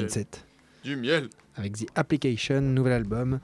Sunset. 0.00 0.26
Du 0.84 0.96
miel. 0.96 1.28
Avec 1.56 1.72
The 1.76 1.86
Application, 1.94 2.60
nouvel 2.60 2.92
album. 2.92 3.40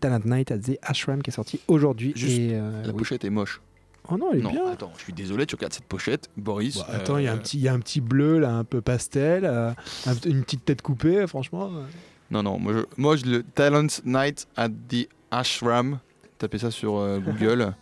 Talent 0.00 0.20
Night 0.24 0.50
at 0.50 0.58
the 0.58 0.78
Ashram 0.82 1.22
qui 1.22 1.30
est 1.30 1.34
sorti 1.34 1.60
aujourd'hui. 1.68 2.12
Et, 2.16 2.50
euh, 2.54 2.82
La 2.82 2.88
oui. 2.92 2.98
pochette 2.98 3.24
est 3.24 3.30
moche. 3.30 3.60
Oh 4.08 4.16
non, 4.16 4.32
elle 4.32 4.40
est 4.40 4.42
non, 4.42 4.50
bien. 4.50 4.66
attends, 4.72 4.92
je 4.98 5.04
suis 5.04 5.12
désolé, 5.12 5.46
tu 5.46 5.54
regardes 5.54 5.72
cette 5.74 5.84
pochette, 5.84 6.28
Boris. 6.36 6.78
Bah, 6.78 6.86
attends, 6.92 7.18
il 7.18 7.24
y, 7.24 7.28
a 7.28 7.32
un 7.32 7.36
euh, 7.36 7.38
petit- 7.38 7.58
il 7.58 7.62
y 7.62 7.68
a 7.68 7.72
un 7.72 7.78
petit 7.78 8.00
bleu 8.00 8.40
là, 8.40 8.52
un 8.52 8.64
peu 8.64 8.80
pastel, 8.80 9.44
euh, 9.44 9.70
un- 10.06 10.14
une 10.26 10.42
petite 10.42 10.64
tête 10.64 10.82
coupée, 10.82 11.24
franchement. 11.28 11.70
euh. 11.72 11.84
Non, 12.32 12.42
non, 12.42 12.58
moi, 12.58 12.72
je, 12.72 12.80
moi 12.96 13.14
je- 13.16 13.26
le 13.26 13.42
Talent 13.44 13.86
Night 14.04 14.48
at 14.56 14.70
the 14.70 15.06
Ashram, 15.30 16.00
tapez 16.38 16.58
ça 16.58 16.72
sur 16.72 16.96
euh, 16.96 17.20
Google. 17.24 17.74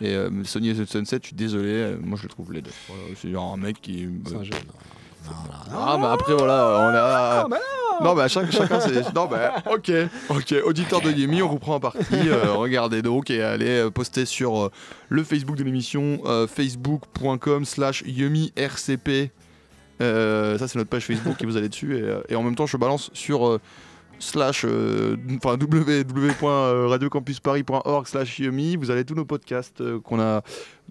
Et 0.00 0.14
euh, 0.14 0.30
Sony 0.44 0.72
and 0.72 0.82
the 0.82 0.84
Sunset, 0.84 1.18
je 1.22 1.26
suis 1.28 1.36
désolé, 1.36 1.68
euh, 1.70 1.96
moi 2.02 2.16
je 2.18 2.24
le 2.24 2.28
trouve 2.28 2.52
laid. 2.52 2.64
Voilà, 2.88 3.02
c'est 3.14 3.30
genre 3.30 3.52
un 3.52 3.56
mec 3.56 3.80
qui. 3.80 4.08
C'est 4.26 4.34
un 4.34 4.42
jeu. 4.42 4.50
Ah, 5.74 5.96
mais 6.00 6.06
après, 6.06 6.34
voilà, 6.34 6.64
on 6.80 6.94
a. 6.94 7.42
Ah, 7.42 7.46
bah 7.48 7.58
non, 8.02 8.14
bah 8.14 8.28
chaque- 8.28 8.50
chacun, 8.52 8.80
c'est. 8.80 9.12
Non, 9.14 9.26
bah 9.26 9.54
ok, 9.70 9.90
ok, 10.30 10.54
auditeur 10.64 11.00
de 11.00 11.10
Yemi, 11.10 11.42
on 11.42 11.48
vous 11.48 11.58
prend 11.58 11.74
en 11.74 11.80
partie. 11.80 11.98
euh, 12.12 12.52
regardez 12.52 13.02
donc 13.02 13.28
et 13.30 13.42
allez 13.42 13.80
euh, 13.80 13.90
poster 13.90 14.24
sur 14.24 14.58
euh, 14.66 14.70
le 15.08 15.24
Facebook 15.24 15.56
de 15.56 15.64
l'émission, 15.64 16.20
euh, 16.26 16.46
facebook.com 16.46 17.64
slash 17.64 18.02
YumiRCP. 18.06 19.30
Euh, 20.00 20.56
ça, 20.58 20.68
c'est 20.68 20.78
notre 20.78 20.90
page 20.90 21.04
Facebook 21.06 21.36
qui 21.36 21.44
vous 21.46 21.56
allez 21.56 21.68
dessus. 21.68 21.96
Et, 21.98 22.32
et 22.32 22.36
en 22.36 22.42
même 22.42 22.54
temps, 22.54 22.66
je 22.66 22.76
balance 22.76 23.10
sur. 23.14 23.58
Slash 24.20 24.64
euh, 24.66 25.16
enfin 25.36 25.56
www.radiocampusparis.org 25.60 28.06
slash 28.06 28.38
Yumi 28.38 28.76
vous 28.76 28.90
avez 28.90 29.04
tous 29.04 29.14
nos 29.14 29.24
podcasts 29.24 29.80
euh, 29.80 30.00
qu'on 30.00 30.20
a 30.20 30.42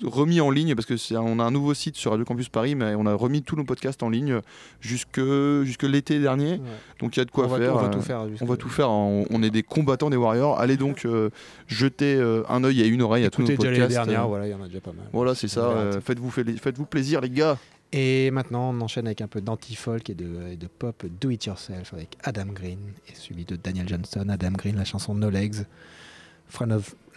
remis 0.03 0.39
en 0.41 0.51
ligne 0.51 0.75
parce 0.75 0.85
que 0.85 0.97
c'est 0.97 1.17
on 1.17 1.39
a 1.39 1.43
un 1.43 1.51
nouveau 1.51 1.73
site 1.73 1.95
sur 1.95 2.11
Radio 2.11 2.25
Campus 2.25 2.49
Paris 2.49 2.75
mais 2.75 2.93
on 2.95 3.05
a 3.05 3.13
remis 3.13 3.41
tous 3.41 3.55
nos 3.55 3.63
podcasts 3.63 4.03
en 4.03 4.09
ligne 4.09 4.41
jusque 4.79 5.21
jusque 5.63 5.83
l'été 5.83 6.19
dernier 6.19 6.47
Ouais. 6.47 6.59
donc 6.99 7.15
il 7.15 7.19
y 7.19 7.21
a 7.21 7.25
de 7.25 7.31
quoi 7.31 7.45
on, 7.45 7.47
va, 7.47 7.57
faire 7.57 7.75
on 7.75 7.79
va 7.79 7.89
tout 7.89 8.01
faire. 8.01 8.21
on 8.21 8.29
jusque- 8.29 8.43
va 8.43 8.57
tout 8.57 8.69
faire, 8.69 8.89
on, 8.89 9.25
on 9.29 9.43
est 9.43 9.49
des 9.49 9.63
combattants 9.63 10.09
des 10.09 10.17
Warriors. 10.17 10.59
Allez 10.59 10.77
donc 10.77 11.05
euh, 11.05 11.29
jeter 11.67 12.15
euh, 12.15 12.43
un 12.49 12.63
œil 12.63 12.81
et 12.81 12.87
une 12.87 13.01
oreille 13.01 13.25
à 13.25 13.29
tous 13.29 13.41
nos 13.41 13.47
déjà 13.47 13.57
podcasts. 13.57 14.09
euh, 14.09 14.17
voilà, 14.21 14.47
il 14.47 14.51
y 14.51 14.53
en 14.53 14.61
a 14.63 14.67
déjà 14.67 14.79
pas 14.81 14.91
mal. 14.93 15.05
voilà, 15.13 15.35
c'est 15.35 15.47
ça. 15.47 15.69
Euh, 15.69 15.99
faites-vous 16.01 16.85
plaisir, 16.85 17.21
les 17.21 17.29
gars. 17.29 17.57
Et 17.93 18.31
maintenant, 18.31 18.71
on 18.71 18.81
enchaîne 18.81 19.05
avec 19.05 19.21
un 19.21 19.27
peu 19.27 19.39
d'anti-folk 19.41 20.09
et 20.09 20.13
de, 20.13 20.67
pop 20.67 21.05
do 21.21 21.29
it 21.29 21.45
yourself 21.45 21.93
avec 21.93 22.17
Adam 22.23 22.47
Green 22.47 22.79
et 23.07 23.15
celui 23.15 23.45
de 23.45 23.55
Daniel 23.55 23.87
Johnston. 23.87 24.27
Adam 24.29 24.51
Green, 24.51 24.75
la 24.75 24.85
chanson 24.85 25.15
No 25.15 25.29
Legs. 25.29 25.65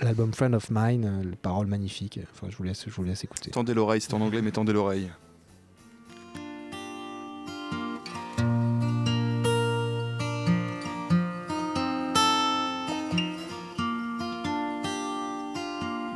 L'album 0.01 0.33
Friend 0.33 0.55
of 0.55 0.71
Mine, 0.71 1.05
euh, 1.05 1.31
les 1.31 1.37
paroles 1.37 1.67
magnifiques. 1.67 2.19
Enfin, 2.33 2.49
je 2.51 2.57
je 2.57 2.95
vous 2.95 3.05
laisse 3.05 3.23
écouter. 3.25 3.51
Tendez 3.51 3.75
l'oreille, 3.75 4.01
c'est 4.01 4.15
en 4.15 4.21
anglais, 4.21 4.43
mais 4.43 4.51
tendez 4.51 4.73
l'oreille. 4.73 5.11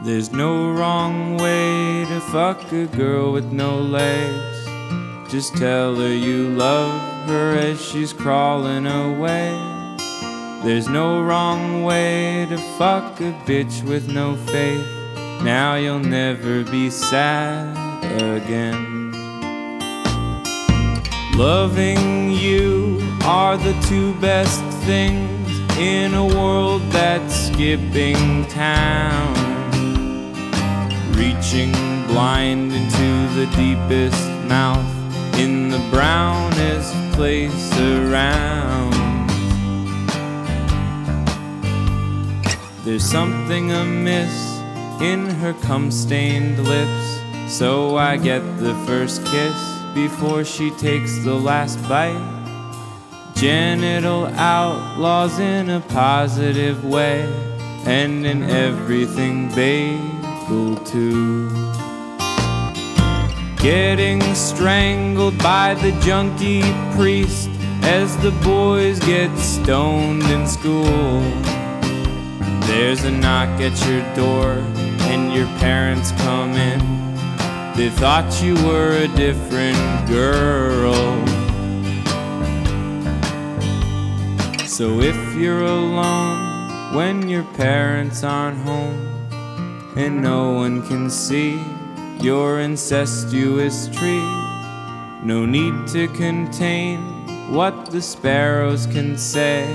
There's 0.05 0.33
no 0.33 0.71
wrong 0.71 1.39
way 1.39 2.05
to 2.05 2.21
fuck 2.21 2.71
a 2.73 2.85
girl 2.85 3.33
with 3.33 3.51
no 3.51 3.79
legs. 3.79 4.67
Just 5.33 5.57
tell 5.57 5.95
her 5.97 6.15
you 6.15 6.51
love 6.51 7.27
her 7.27 7.57
as 7.57 7.83
she's 7.83 8.13
crawling 8.13 8.87
away. 8.87 9.49
There's 10.63 10.91
no 10.91 11.23
wrong 11.23 11.85
way 11.85 12.47
to 12.51 12.59
fuck 12.77 13.19
a 13.23 13.33
bitch 13.47 13.83
with 13.83 14.13
no 14.13 14.37
faith. 14.37 14.87
Now 15.43 15.77
you'll 15.77 16.01
never 16.01 16.65
be 16.65 16.91
sad 16.91 17.75
again. 18.21 19.13
Loving 21.35 22.31
you 22.31 23.01
are 23.25 23.57
the 23.57 23.73
two 23.89 24.13
best 24.21 24.63
things 24.85 25.35
in 25.79 26.15
a 26.15 26.27
world 26.27 26.83
that's 26.93 27.49
skipping 27.49 28.45
town, 28.47 29.35
reaching 31.25 31.73
blind 32.07 32.71
into 32.71 33.09
the 33.35 33.47
deepest 33.57 34.29
mouth 34.47 34.85
in 35.39 35.71
the 35.71 35.79
brownest 35.91 36.93
place 37.15 37.71
around. 37.79 38.93
There's 42.85 43.05
something 43.05 43.73
amiss 43.73 44.35
in 45.01 45.25
her 45.41 45.55
cum 45.63 45.91
stained 45.91 46.59
lips, 46.69 47.07
so 47.49 47.97
I 47.97 48.19
get 48.19 48.43
the 48.59 48.75
first 48.87 49.25
kiss 49.25 49.59
before 49.95 50.45
she 50.45 50.71
takes 50.73 51.25
the 51.25 51.35
last 51.35 51.79
bite. 51.89 52.33
Genital 53.35 54.27
outlaws 54.27 55.39
in 55.39 55.71
a 55.71 55.81
positive 55.81 56.85
way, 56.85 57.23
and 57.87 58.27
in 58.27 58.43
everything 58.43 59.49
bagel 60.45 60.77
too. 60.85 61.51
Getting 63.57 64.21
strangled 64.35 65.39
by 65.39 65.75
the 65.75 65.93
junkie 66.03 66.63
priest 66.95 67.49
as 67.83 68.17
the 68.19 68.33
boys 68.43 68.99
get 69.01 69.35
stoned 69.39 70.23
in 70.25 70.47
school. 70.47 71.21
There's 72.67 73.05
a 73.05 73.11
knock 73.11 73.61
at 73.61 73.79
your 73.87 74.03
door, 74.15 74.53
and 75.11 75.33
your 75.33 75.47
parents 75.59 76.13
come 76.13 76.53
in. 76.53 76.81
They 77.75 77.91
thought 77.91 78.43
you 78.43 78.55
were 78.67 78.93
a 78.93 79.09
different 79.09 80.09
girl. 80.09 80.95
So 84.67 85.01
if 85.01 85.35
you're 85.35 85.63
alone 85.63 86.95
when 86.95 87.29
your 87.29 87.45
parents 87.55 88.25
aren't 88.25 88.59
home, 88.59 89.14
and 89.97 90.21
no 90.23 90.53
one 90.53 90.83
can 90.83 91.09
see 91.09 91.59
your 92.21 92.61
incestuous 92.61 93.89
tree, 93.89 94.25
no 95.23 95.47
need 95.47 95.87
to 95.89 96.09
contain 96.09 96.99
what 97.53 97.91
the 97.91 98.01
sparrows 98.01 98.87
can 98.87 99.17
say. 99.17 99.67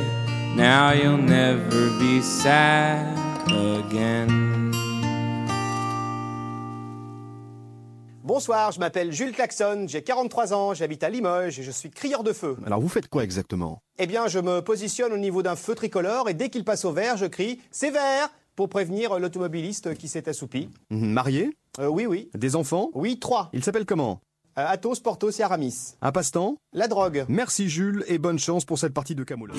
Now 0.55 0.91
you'll 0.91 1.17
never 1.17 1.89
be 1.99 2.21
sad 2.21 3.15
again. 3.47 4.49
Bonsoir, 8.23 8.71
je 8.71 8.79
m'appelle 8.79 9.11
Jules 9.11 9.31
Claxon, 9.31 9.85
j'ai 9.87 10.03
43 10.03 10.53
ans, 10.53 10.73
j'habite 10.75 11.03
à 11.03 11.09
Limoges 11.09 11.59
et 11.59 11.63
je 11.63 11.71
suis 11.71 11.89
crieur 11.89 12.23
de 12.23 12.31
feu. 12.31 12.57
Alors 12.65 12.79
vous 12.79 12.87
faites 12.87 13.07
quoi 13.07 13.23
exactement? 13.23 13.81
Eh 13.97 14.05
bien, 14.05 14.27
je 14.27 14.39
me 14.39 14.61
positionne 14.61 15.11
au 15.11 15.17
niveau 15.17 15.41
d'un 15.41 15.55
feu 15.55 15.73
tricolore 15.73 16.29
et 16.29 16.33
dès 16.33 16.49
qu'il 16.49 16.63
passe 16.63 16.85
au 16.85 16.91
vert, 16.91 17.17
je 17.17 17.25
crie 17.25 17.59
C'est 17.71 17.89
vert 17.89 18.29
pour 18.59 18.67
prévenir 18.67 19.17
l'automobiliste 19.19 19.93
qui 19.95 20.09
s'est 20.09 20.27
assoupi. 20.27 20.67
Mhm, 20.89 21.11
Marié 21.13 21.55
Euh, 21.79 21.87
oui, 21.87 22.05
oui. 22.05 22.29
Des 22.37 22.57
enfants 22.57 22.89
Oui, 22.93 23.17
trois. 23.17 23.49
Il 23.53 23.63
s'appelle 23.63 23.85
comment 23.85 24.19
Euh, 24.57 24.65
Athos, 24.67 24.95
Porthos 25.01 25.39
et 25.39 25.43
Aramis. 25.43 25.93
Un 26.01 26.11
passe-temps 26.11 26.57
La 26.73 26.89
drogue. 26.89 27.23
Merci 27.29 27.69
Jules 27.69 28.03
et 28.09 28.17
bonne 28.17 28.37
chance 28.37 28.65
pour 28.65 28.77
cette 28.77 28.93
partie 28.93 29.15
de 29.15 29.23
Camoula. 29.23 29.53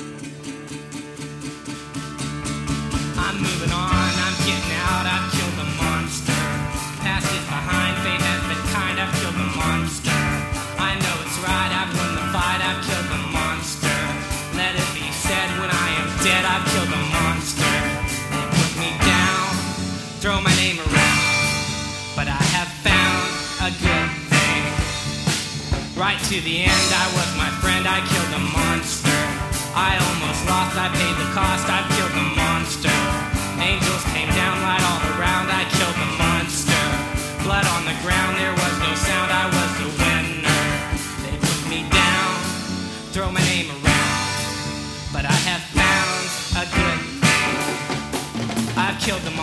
Right 26.01 26.17
to 26.33 26.41
the 26.41 26.65
end, 26.65 26.89
I 26.97 27.13
was 27.13 27.29
my 27.37 27.53
friend, 27.61 27.85
I 27.85 28.01
killed 28.09 28.33
the 28.33 28.41
monster. 28.57 29.21
I 29.77 30.01
almost 30.01 30.41
lost, 30.49 30.73
I 30.73 30.89
paid 30.97 31.13
the 31.21 31.29
cost, 31.37 31.69
I've 31.69 31.85
killed 31.93 32.17
the 32.17 32.25
monster. 32.41 32.97
Angels 33.61 34.01
came 34.17 34.33
down 34.33 34.57
right 34.65 34.81
all 34.81 35.05
around, 35.13 35.53
I 35.53 35.69
killed 35.69 35.93
the 36.01 36.11
monster. 36.17 36.81
Blood 37.45 37.69
on 37.69 37.85
the 37.85 37.93
ground, 38.01 38.41
there 38.41 38.57
was 38.57 38.75
no 38.81 38.97
sound, 38.97 39.29
I 39.29 39.45
was 39.53 39.71
the 39.77 39.93
winner. 40.01 40.61
They 41.21 41.37
put 41.37 41.61
me 41.69 41.85
down, 41.93 42.33
throw 43.13 43.29
my 43.29 43.45
name 43.53 43.69
around, 43.69 45.13
but 45.13 45.29
I 45.29 45.37
have 45.53 45.61
found 45.77 46.25
a 46.57 46.65
good. 46.65 46.99
I've 48.73 48.97
killed 49.05 49.21
the 49.21 49.37
monster. 49.37 49.39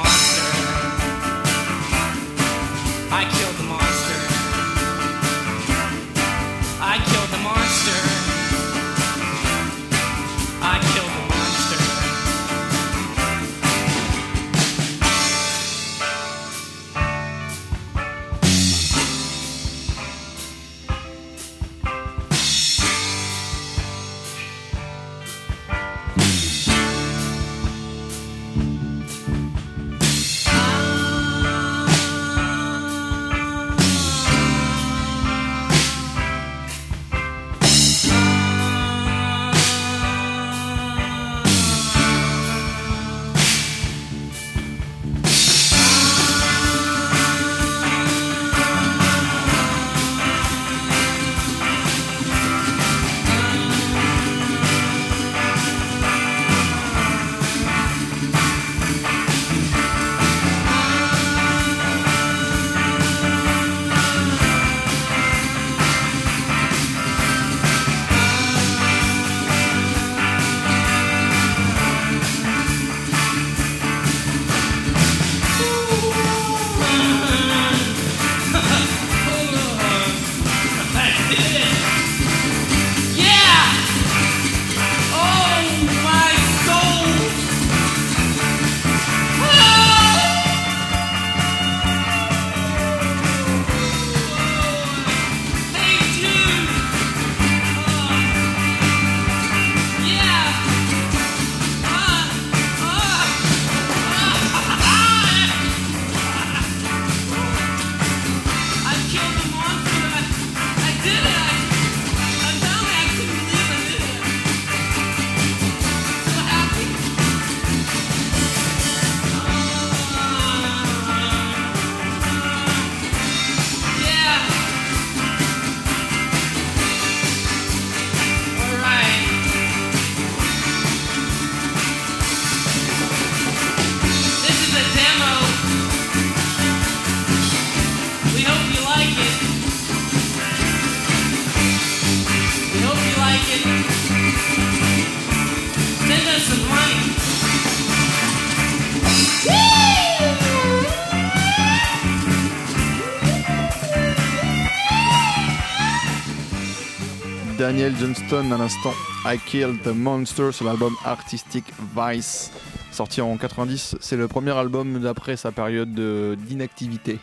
Daniel 157.78 157.96
Johnston 157.96 158.52
à 158.52 158.58
l'instant. 158.58 158.94
I 159.24 159.38
Killed 159.38 159.84
the 159.84 159.96
Monster 159.96 160.52
sur 160.52 160.66
l'album 160.66 160.96
Artistic 161.06 161.64
Vice, 161.96 162.52
sorti 162.92 163.22
en 163.22 163.38
90. 163.38 163.98
C'est 164.00 164.18
le 164.18 164.28
premier 164.28 164.50
album 164.50 165.00
d'après 165.00 165.38
sa 165.38 165.52
période 165.52 165.94
de- 165.94 166.36
d'inactivité 166.48 167.20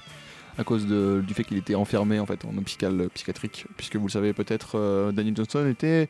à 0.56 0.62
cause 0.62 0.86
du 0.86 1.34
fait 1.34 1.42
qu'il 1.42 1.56
était 1.56 1.74
enfermé 1.74 2.20
en 2.20 2.26
fait 2.26 2.44
en 2.44 2.56
hôpital 2.56 3.08
psychiatrique. 3.14 3.66
Puisque 3.76 3.96
vous 3.96 4.06
le 4.06 4.12
savez 4.12 4.32
peut-être, 4.32 4.78
euh, 4.78 5.10
Daniel 5.10 5.34
Johnston 5.34 5.66
était 5.68 6.08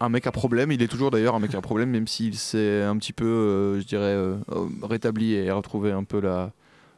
un 0.00 0.08
mec 0.08 0.26
à 0.26 0.32
problème. 0.32 0.72
Il 0.72 0.80
est 0.82 0.88
toujours 0.88 1.10
d'ailleurs 1.10 1.34
un 1.34 1.38
mec 1.40 1.54
à 1.54 1.60
problème, 1.60 1.90
même 1.90 2.06
s'il 2.06 2.36
s'est 2.38 2.80
un 2.80 2.96
petit 2.96 3.12
peu, 3.12 3.26
euh, 3.26 3.80
je 3.82 3.84
dirais, 3.86 4.14
euh, 4.14 4.36
rétabli 4.82 5.34
et 5.34 5.50
retrouvé 5.50 5.92
un 5.92 6.04
peu 6.04 6.20
la, 6.22 6.52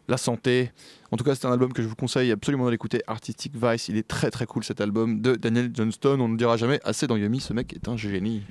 la 0.09 0.17
santé. 0.17 0.73
En 1.11 1.17
tout 1.17 1.25
cas, 1.25 1.35
c'est 1.35 1.47
un 1.47 1.53
album 1.53 1.73
que 1.73 1.83
je 1.83 1.89
vous 1.89 1.95
conseille 1.95 2.33
absolument 2.33 2.71
d'écouter. 2.71 3.03
Artistic 3.07 3.55
Vice, 3.57 3.89
il 3.89 3.97
est 3.97 4.07
très 4.07 4.31
très 4.31 4.47
cool 4.47 4.65
cet 4.65 4.81
album 4.81 5.21
de 5.21 5.35
Daniel 5.35 5.71
Johnston. 5.73 6.19
On 6.21 6.29
ne 6.29 6.37
dira 6.37 6.57
jamais 6.57 6.81
assez 6.85 7.07
dans 7.07 7.17
Yumi, 7.17 7.41
ce 7.41 7.53
mec 7.53 7.73
est 7.73 7.89
un 7.89 7.97
génie. 7.97 8.43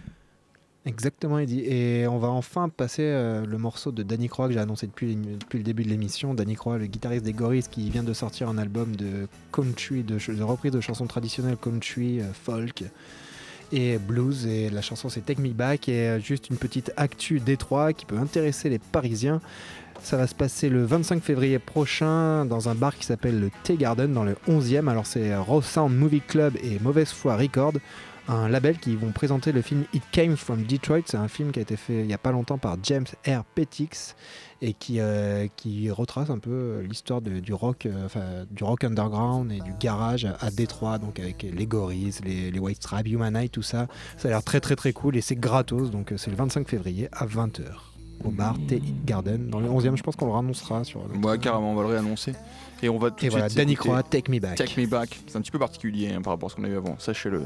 Exactement, 0.86 1.40
Eddie. 1.40 1.62
Et 1.62 2.08
on 2.08 2.18
va 2.18 2.28
enfin 2.28 2.68
passer 2.68 3.04
euh, 3.04 3.46
le 3.46 3.58
morceau 3.58 3.92
de 3.92 4.04
Danny 4.04 4.28
Croix 4.28 4.48
que 4.48 4.54
j'ai 4.54 4.60
annoncé 4.60 4.86
depuis, 4.86 5.16
depuis 5.16 5.58
le 5.58 5.64
début 5.64 5.84
de 5.84 5.90
l'émission. 5.90 6.34
Danny 6.34 6.56
Croix, 6.56 6.78
le 6.78 6.88
guitariste 6.88 7.24
des 7.24 7.32
Gorillaz, 7.32 7.70
qui 7.72 7.90
vient 7.90 8.04
de 8.04 8.14
sortir 8.14 8.50
un 8.50 8.58
album 8.58 8.96
de 8.96 9.28
country, 9.54 10.04
de, 10.04 10.18
de 10.18 10.44
reprise 10.44 10.74
de 10.74 10.82
chansons 10.82 11.08
traditionnelles 11.08 11.56
country, 11.56 12.20
euh, 12.20 12.34
folk 12.34 12.84
et 13.72 13.98
blues. 13.98 14.46
Et 14.46 14.70
la 14.70 14.82
chanson 14.82 15.08
c'est 15.08 15.22
Take 15.22 15.42
Me 15.42 15.54
Back. 15.54 15.88
Et 15.88 16.10
euh, 16.10 16.20
juste 16.20 16.50
une 16.50 16.58
petite 16.58 16.92
actu 16.98 17.40
Détroit 17.40 17.94
qui 17.94 18.06
peut 18.06 18.18
intéresser 18.18 18.70
les 18.70 18.80
Parisiens. 18.80 19.40
Ça 20.04 20.18
va 20.18 20.28
se 20.28 20.36
passer 20.36 20.70
le 20.70 20.84
25 20.86 21.24
février 21.24 21.60
prochain 21.60 22.46
dans 22.46 22.68
un 22.70 22.76
bar 22.76 22.96
qui 22.96 23.06
s'appelle 23.06 23.40
le 23.40 23.50
Tea 23.64 23.78
Garden 23.78 24.12
dans 24.14 24.26
le 24.26 24.36
11e. 24.50 24.88
Alors 24.90 25.06
c'est 25.06 25.34
Raw 25.36 25.62
Sound 25.62 25.96
Movie 25.98 26.22
Club 26.22 26.56
et 26.62 26.78
Mauvaise 26.80 27.10
Foi 27.12 27.36
Record 27.38 27.74
un 28.30 28.48
label 28.48 28.78
qui 28.80 28.96
vont 28.96 29.12
présenter 29.12 29.52
le 29.52 29.62
film 29.62 29.84
It 29.94 30.04
Came 30.14 30.38
from 30.38 30.64
Detroit. 30.64 31.02
C'est 31.08 31.18
un 31.18 31.28
film 31.28 31.52
qui 31.52 31.60
a 31.60 31.62
été 31.62 31.76
fait 31.76 32.02
il 32.02 32.08
n'y 32.08 32.14
a 32.14 32.18
pas 32.18 32.32
longtemps 32.32 32.58
par 32.58 32.78
James 32.84 33.04
R. 33.28 33.44
Petix 33.56 34.16
et 34.62 34.72
qui, 34.74 35.00
euh, 35.02 35.48
retrace 35.90 36.30
un 36.30 36.38
peu 36.40 36.80
l'histoire 36.88 37.22
de- 37.22 37.40
du 37.42 37.54
rock, 37.54 37.86
euh, 37.86 38.46
du 38.50 38.64
rock 38.64 38.86
underground 38.86 39.52
et 39.52 39.60
du 39.60 39.74
garage 39.78 40.24
à, 40.24 40.38
à 40.40 40.52
Détroit, 40.52 41.00
donc 41.00 41.20
avec 41.20 41.44
les 41.44 41.66
Gorillaz, 41.68 42.22
les, 42.24 42.50
les 42.50 42.60
White 42.60 42.78
Stripes, 42.82 43.08
Human 43.08 43.36
Eye, 43.36 43.50
tout 43.50 43.62
ça. 43.62 43.88
Ça 44.18 44.30
a 44.30 44.32
l'air 44.32 44.44
très 44.44 44.62
très 44.62 44.78
très 44.78 44.94
cool 44.94 45.18
et 45.18 45.22
c'est 45.22 45.36
gratos, 45.36 45.92
donc 45.92 46.14
euh, 46.14 46.18
c'est 46.18 46.30
le 46.32 46.38
25 46.38 46.70
février 46.70 47.10
à 47.12 47.26
20h 47.26 47.93
au 48.26 48.30
bar 48.30 48.56
Tea 48.68 48.82
Garden 49.06 49.50
dans 49.50 49.60
le 49.60 49.68
11e. 49.70 49.96
Je 49.98 50.04
pense 50.04 50.16
qu'on 50.16 50.28
le 50.28 50.34
annoncera 50.34 50.84
sur. 50.84 51.02
notre- 51.08 51.28
Ouais, 51.28 51.38
carrément, 51.38 51.72
on 51.72 51.76
va 51.76 51.82
le 51.84 51.90
réannoncer. 51.90 52.34
Et 52.82 52.90
on 52.90 52.98
va 52.98 53.12
tout 53.12 53.24
Et 53.24 53.28
de 53.28 53.32
voilà, 53.32 53.48
suite 53.50 53.58
Danny 53.58 53.76
Croix, 53.76 54.04
Take 54.04 54.32
Me 54.32 54.40
Back. 54.40 54.56
Take 54.58 54.80
Me 54.82 54.88
Back. 54.88 55.20
C'est 55.28 55.38
un 55.38 55.42
petit 55.42 55.52
peu 55.52 55.60
particulier 55.60 56.12
hein, 56.12 56.22
par 56.22 56.34
rapport 56.34 56.48
à 56.48 56.52
ce 56.52 56.56
qu'on 56.56 56.64
a 56.66 56.68
eu 56.68 56.76
avant, 56.78 56.96
sachez-le. 57.00 57.44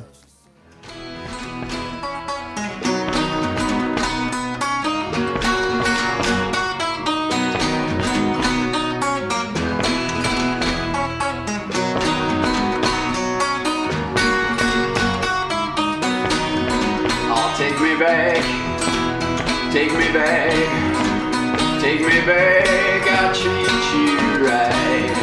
Take 19.78 19.94
me 19.94 20.12
back, 20.12 21.80
take 21.80 22.02
me 22.02 22.20
back. 22.26 23.04
I'll 23.20 23.32
treat 23.32 23.84
you 23.94 24.18
right. 24.44 25.14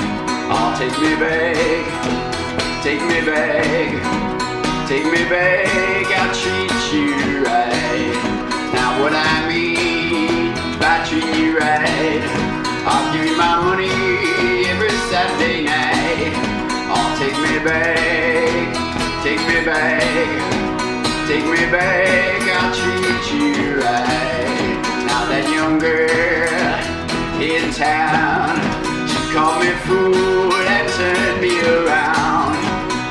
Oh, 0.54 0.70
take 0.78 0.96
me 1.02 1.16
back, 1.18 1.82
take 2.84 3.02
me 3.02 3.18
back, 3.26 3.90
take 4.86 5.06
me 5.06 5.28
back. 5.28 6.06
I'll 6.20 6.32
treat 6.32 6.70
you 6.94 7.42
right. 7.42 8.14
Now, 8.72 9.02
what 9.02 9.12
I 9.12 9.48
mean 9.48 10.54
by 10.78 11.04
treating 11.04 11.34
you 11.34 11.58
right, 11.58 12.22
I'll 12.86 13.12
give 13.12 13.26
you 13.26 13.36
my 13.36 13.56
money 13.60 13.90
every 14.70 14.94
Saturday 15.10 15.64
night. 15.64 16.32
Oh, 16.94 17.08
take 17.18 17.36
me 17.42 17.58
back, 17.58 19.24
take 19.24 19.42
me 19.48 19.64
back. 19.64 20.73
Take 21.26 21.46
me 21.46 21.64
back, 21.72 22.42
I'll 22.52 22.74
treat 22.74 23.24
you 23.32 23.80
right. 23.80 24.76
Now 25.08 25.24
that 25.24 25.48
young 25.48 25.78
girl 25.78 26.44
in 27.40 27.72
town, 27.72 28.60
she 29.08 29.16
called 29.32 29.64
me 29.64 29.72
fool 29.88 30.52
and 30.52 30.86
turned 30.92 31.40
me 31.40 31.56
around. 31.64 32.60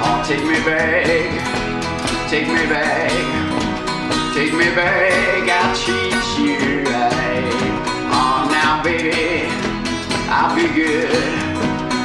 Oh, 0.05 0.21
take 0.29 0.45
me 0.45 0.61
back, 0.61 1.25
take 2.29 2.45
me 2.45 2.69
back, 2.69 3.09
take 4.37 4.53
me 4.53 4.69
back, 4.77 5.49
I'll 5.49 5.73
treat 5.73 6.23
you 6.37 6.85
right. 6.85 7.49
Oh, 8.13 8.45
now 8.53 8.83
baby, 8.83 9.49
I'll 10.29 10.53
be 10.55 10.69
good. 10.69 11.09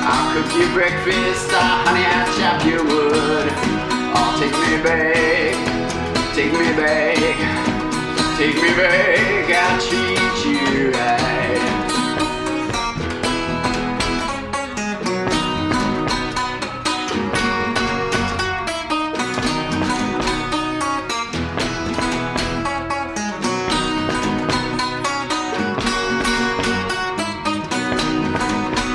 I'll 0.08 0.32
cook 0.32 0.48
you 0.56 0.72
breakfast, 0.72 1.52
uh, 1.52 1.84
honey, 1.84 2.00
I'll 2.00 2.32
chop 2.40 2.64
your 2.64 2.82
wood. 2.82 3.52
Oh, 4.16 4.36
take 4.40 4.56
me 4.56 4.82
back. 4.82 5.67
Take 6.38 6.52
me 6.52 6.72
back, 6.76 7.16
take 8.38 8.54
me 8.54 8.70
back, 8.76 9.50
I'll 9.50 9.80
treat 9.80 10.44
you 10.46 10.92
right. 10.92 11.58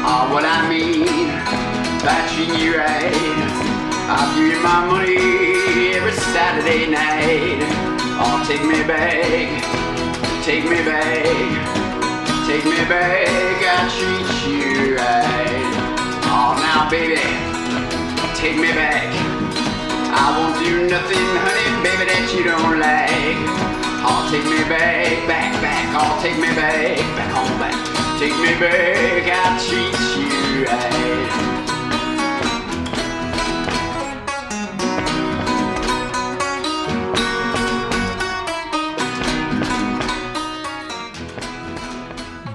Oh, 0.05 0.29
what 0.31 0.45
I 0.45 0.69
mean 0.69 1.13
treating 2.35 2.55
you 2.55 2.77
right. 2.77 3.11
I'll 4.07 4.33
give 4.33 4.47
you 4.47 4.63
my 4.63 4.85
money 4.87 5.72
Saturday 6.34 6.89
night. 6.89 7.61
Oh, 8.17 8.43
take 8.47 8.65
me 8.65 8.81
back, 8.89 9.13
take 10.41 10.63
me 10.65 10.81
back, 10.81 11.29
take 12.49 12.65
me 12.65 12.81
back. 12.89 13.61
I'll 13.61 13.86
treat 13.93 14.25
you 14.49 14.97
right. 14.97 15.73
Oh, 16.25 16.57
now, 16.57 16.89
baby, 16.89 17.21
take 18.34 18.57
me 18.57 18.73
back. 18.73 19.13
I 20.09 20.34
won't 20.34 20.57
do 20.57 20.89
nothing, 20.89 21.21
honey, 21.45 21.69
baby, 21.86 22.09
that 22.09 22.25
you 22.34 22.43
don't 22.49 22.79
like. 22.81 23.38
Oh, 24.01 24.25
take 24.34 24.49
me 24.49 24.67
back, 24.67 25.27
back, 25.27 25.53
back. 25.61 25.86
Oh, 25.93 26.17
take 26.23 26.39
me 26.39 26.49
back, 26.55 26.97
back 27.13 27.29
home, 27.29 27.59
back. 27.59 27.77
Take 28.17 28.34
me 28.41 28.57
back, 28.59 29.29
I'll 29.29 29.59
treat 29.61 29.93
you 30.17 30.65
right. 30.65 31.53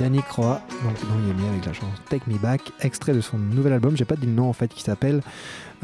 Danny 0.08 0.22
Croix, 0.22 0.62
donc 0.84 0.94
dans 1.06 1.28
Yemi 1.28 1.46
avec 1.48 1.66
la 1.66 1.74
chanson 1.74 1.86
Take 2.08 2.24
Me 2.30 2.38
Back, 2.38 2.62
extrait 2.80 3.12
de 3.12 3.20
son 3.20 3.36
nouvel 3.36 3.74
album, 3.74 3.94
j'ai 3.94 4.06
pas 4.06 4.16
dit 4.16 4.24
le 4.24 4.32
nom 4.32 4.48
en 4.48 4.54
fait, 4.54 4.68
qui 4.68 4.80
s'appelle. 4.82 5.20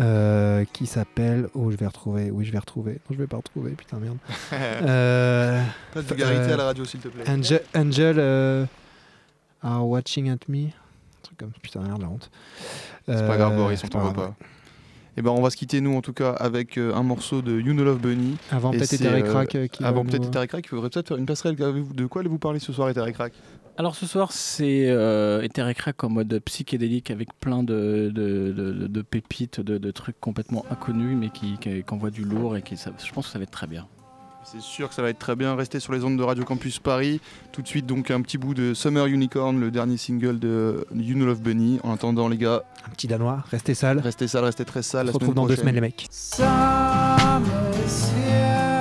euh, 0.00 0.64
qui 0.72 0.86
s'appelle. 0.86 1.48
Oh, 1.52 1.70
je 1.70 1.76
vais 1.76 1.86
retrouver. 1.86 2.30
Oui, 2.30 2.46
je 2.46 2.50
vais 2.50 2.58
retrouver. 2.58 2.92
Non, 2.92 2.98
je 3.10 3.16
vais 3.16 3.26
pas 3.26 3.36
retrouver, 3.36 3.72
putain, 3.72 3.98
merde. 3.98 4.16
Euh, 4.54 5.62
Pas 5.92 6.00
de 6.00 6.06
vulgarité 6.06 6.38
euh, 6.50 6.54
à 6.54 6.56
la 6.56 6.64
radio, 6.64 6.86
s'il 6.86 7.00
te 7.00 7.08
plaît. 7.08 7.24
Angel, 7.28 7.60
Angel 7.76 8.16
euh, 8.18 8.64
are 9.62 9.86
watching 9.86 10.30
at 10.30 10.38
me. 10.48 10.68
Un 10.68 10.70
truc 11.22 11.36
comme 11.36 11.52
putain, 11.62 11.80
merde, 11.80 12.00
la 12.00 12.08
honte. 12.08 12.30
C'est 13.06 13.26
pas 13.26 13.36
grave, 13.36 13.52
Euh, 13.52 13.56
Boris, 13.56 13.80
on 13.80 13.82
c'est 13.82 13.90
t'en 13.90 13.98
pas 13.98 14.06
veut 14.06 14.12
grave. 14.14 14.28
pas. 14.30 14.34
Et 15.18 15.22
ben 15.22 15.30
on 15.32 15.42
va 15.42 15.50
se 15.50 15.56
quitter 15.56 15.80
nous 15.82 15.94
en 15.96 16.00
tout 16.00 16.14
cas 16.14 16.30
avec 16.32 16.76
euh, 16.78 16.94
un 16.94 17.02
morceau 17.04 17.40
de 17.42 17.60
You 17.60 17.74
Know 17.74 17.84
Love 17.84 17.98
Bunny. 17.98 18.36
Avant 18.50 18.70
peut-être 18.70 18.96
Terry 18.96 19.20
euh, 19.22 19.30
Crack, 19.30 19.54
euh, 19.54 19.66
qui 19.68 19.84
Avant 19.84 20.02
peut-être 20.04 20.30
Terry 20.30 20.48
Crack, 20.48 20.64
il 20.64 20.68
faudrait 20.70 20.88
peut-être 20.88 21.08
faire 21.08 21.18
une 21.18 21.26
passerelle. 21.26 21.56
De 21.56 22.06
quoi 22.06 22.20
allez-vous 22.22 22.38
parler 22.38 22.58
ce 22.58 22.72
soir, 22.72 22.92
Terry 22.94 23.12
Crack? 23.12 23.32
Alors 23.76 23.96
ce 23.96 24.06
soir, 24.06 24.30
c'est 24.30 24.86
euh, 24.88 25.42
Ether 25.42 25.68
et 25.68 25.74
Crack 25.74 26.04
en 26.04 26.08
mode 26.08 26.38
psychédélique 26.44 27.10
avec 27.10 27.28
plein 27.40 27.64
de, 27.64 28.10
de, 28.14 28.52
de- 28.56 28.72
de- 28.72 28.86
de 28.86 29.02
pépites, 29.02 29.60
de, 29.60 29.78
de 29.78 29.90
trucs 29.90 30.20
complètement 30.20 30.64
inconnus 30.70 31.16
mais 31.18 31.30
qui, 31.30 31.58
qui, 31.58 31.82
qui 31.82 31.94
envoient 31.94 32.10
du 32.10 32.22
lourd 32.22 32.56
et 32.56 32.62
qui, 32.62 32.76
ça, 32.76 32.92
je 33.04 33.10
pense 33.12 33.26
que 33.26 33.32
ça 33.32 33.38
va 33.38 33.42
être 33.42 33.50
très 33.50 33.66
bien. 33.66 33.88
C'est 34.44 34.60
sûr 34.60 34.88
que 34.90 34.94
ça 34.94 35.00
va 35.02 35.08
être 35.08 35.18
très 35.18 35.34
bien. 35.36 35.56
Restez 35.56 35.80
sur 35.80 35.92
les 35.94 36.04
ondes 36.04 36.18
de 36.18 36.22
Radio 36.22 36.44
Campus 36.44 36.78
Paris. 36.78 37.18
Tout 37.50 37.62
de 37.62 37.66
suite, 37.66 37.86
donc, 37.86 38.10
un 38.10 38.20
petit 38.20 38.36
bout 38.36 38.52
de 38.52 38.74
Summer 38.74 39.06
Unicorn, 39.06 39.58
le 39.58 39.70
dernier 39.70 39.96
single 39.96 40.38
de 40.38 40.86
You 40.94 41.14
Know 41.14 41.24
Love 41.24 41.40
Bunny. 41.40 41.80
En 41.82 41.94
attendant, 41.94 42.28
les 42.28 42.36
gars. 42.36 42.62
Un 42.86 42.90
petit 42.90 43.06
danois, 43.06 43.42
restez 43.50 43.72
sale. 43.72 44.00
Restez 44.00 44.28
sale, 44.28 44.44
restez 44.44 44.66
très 44.66 44.82
sale. 44.82 45.06
On 45.08 45.12
se 45.12 45.14
retrouve 45.14 45.34
dans 45.34 45.46
deux 45.46 45.56
semaines, 45.56 45.76
les 45.76 45.80
mecs. 45.80 46.06
Summer's 46.10 46.44
here. 48.12 48.73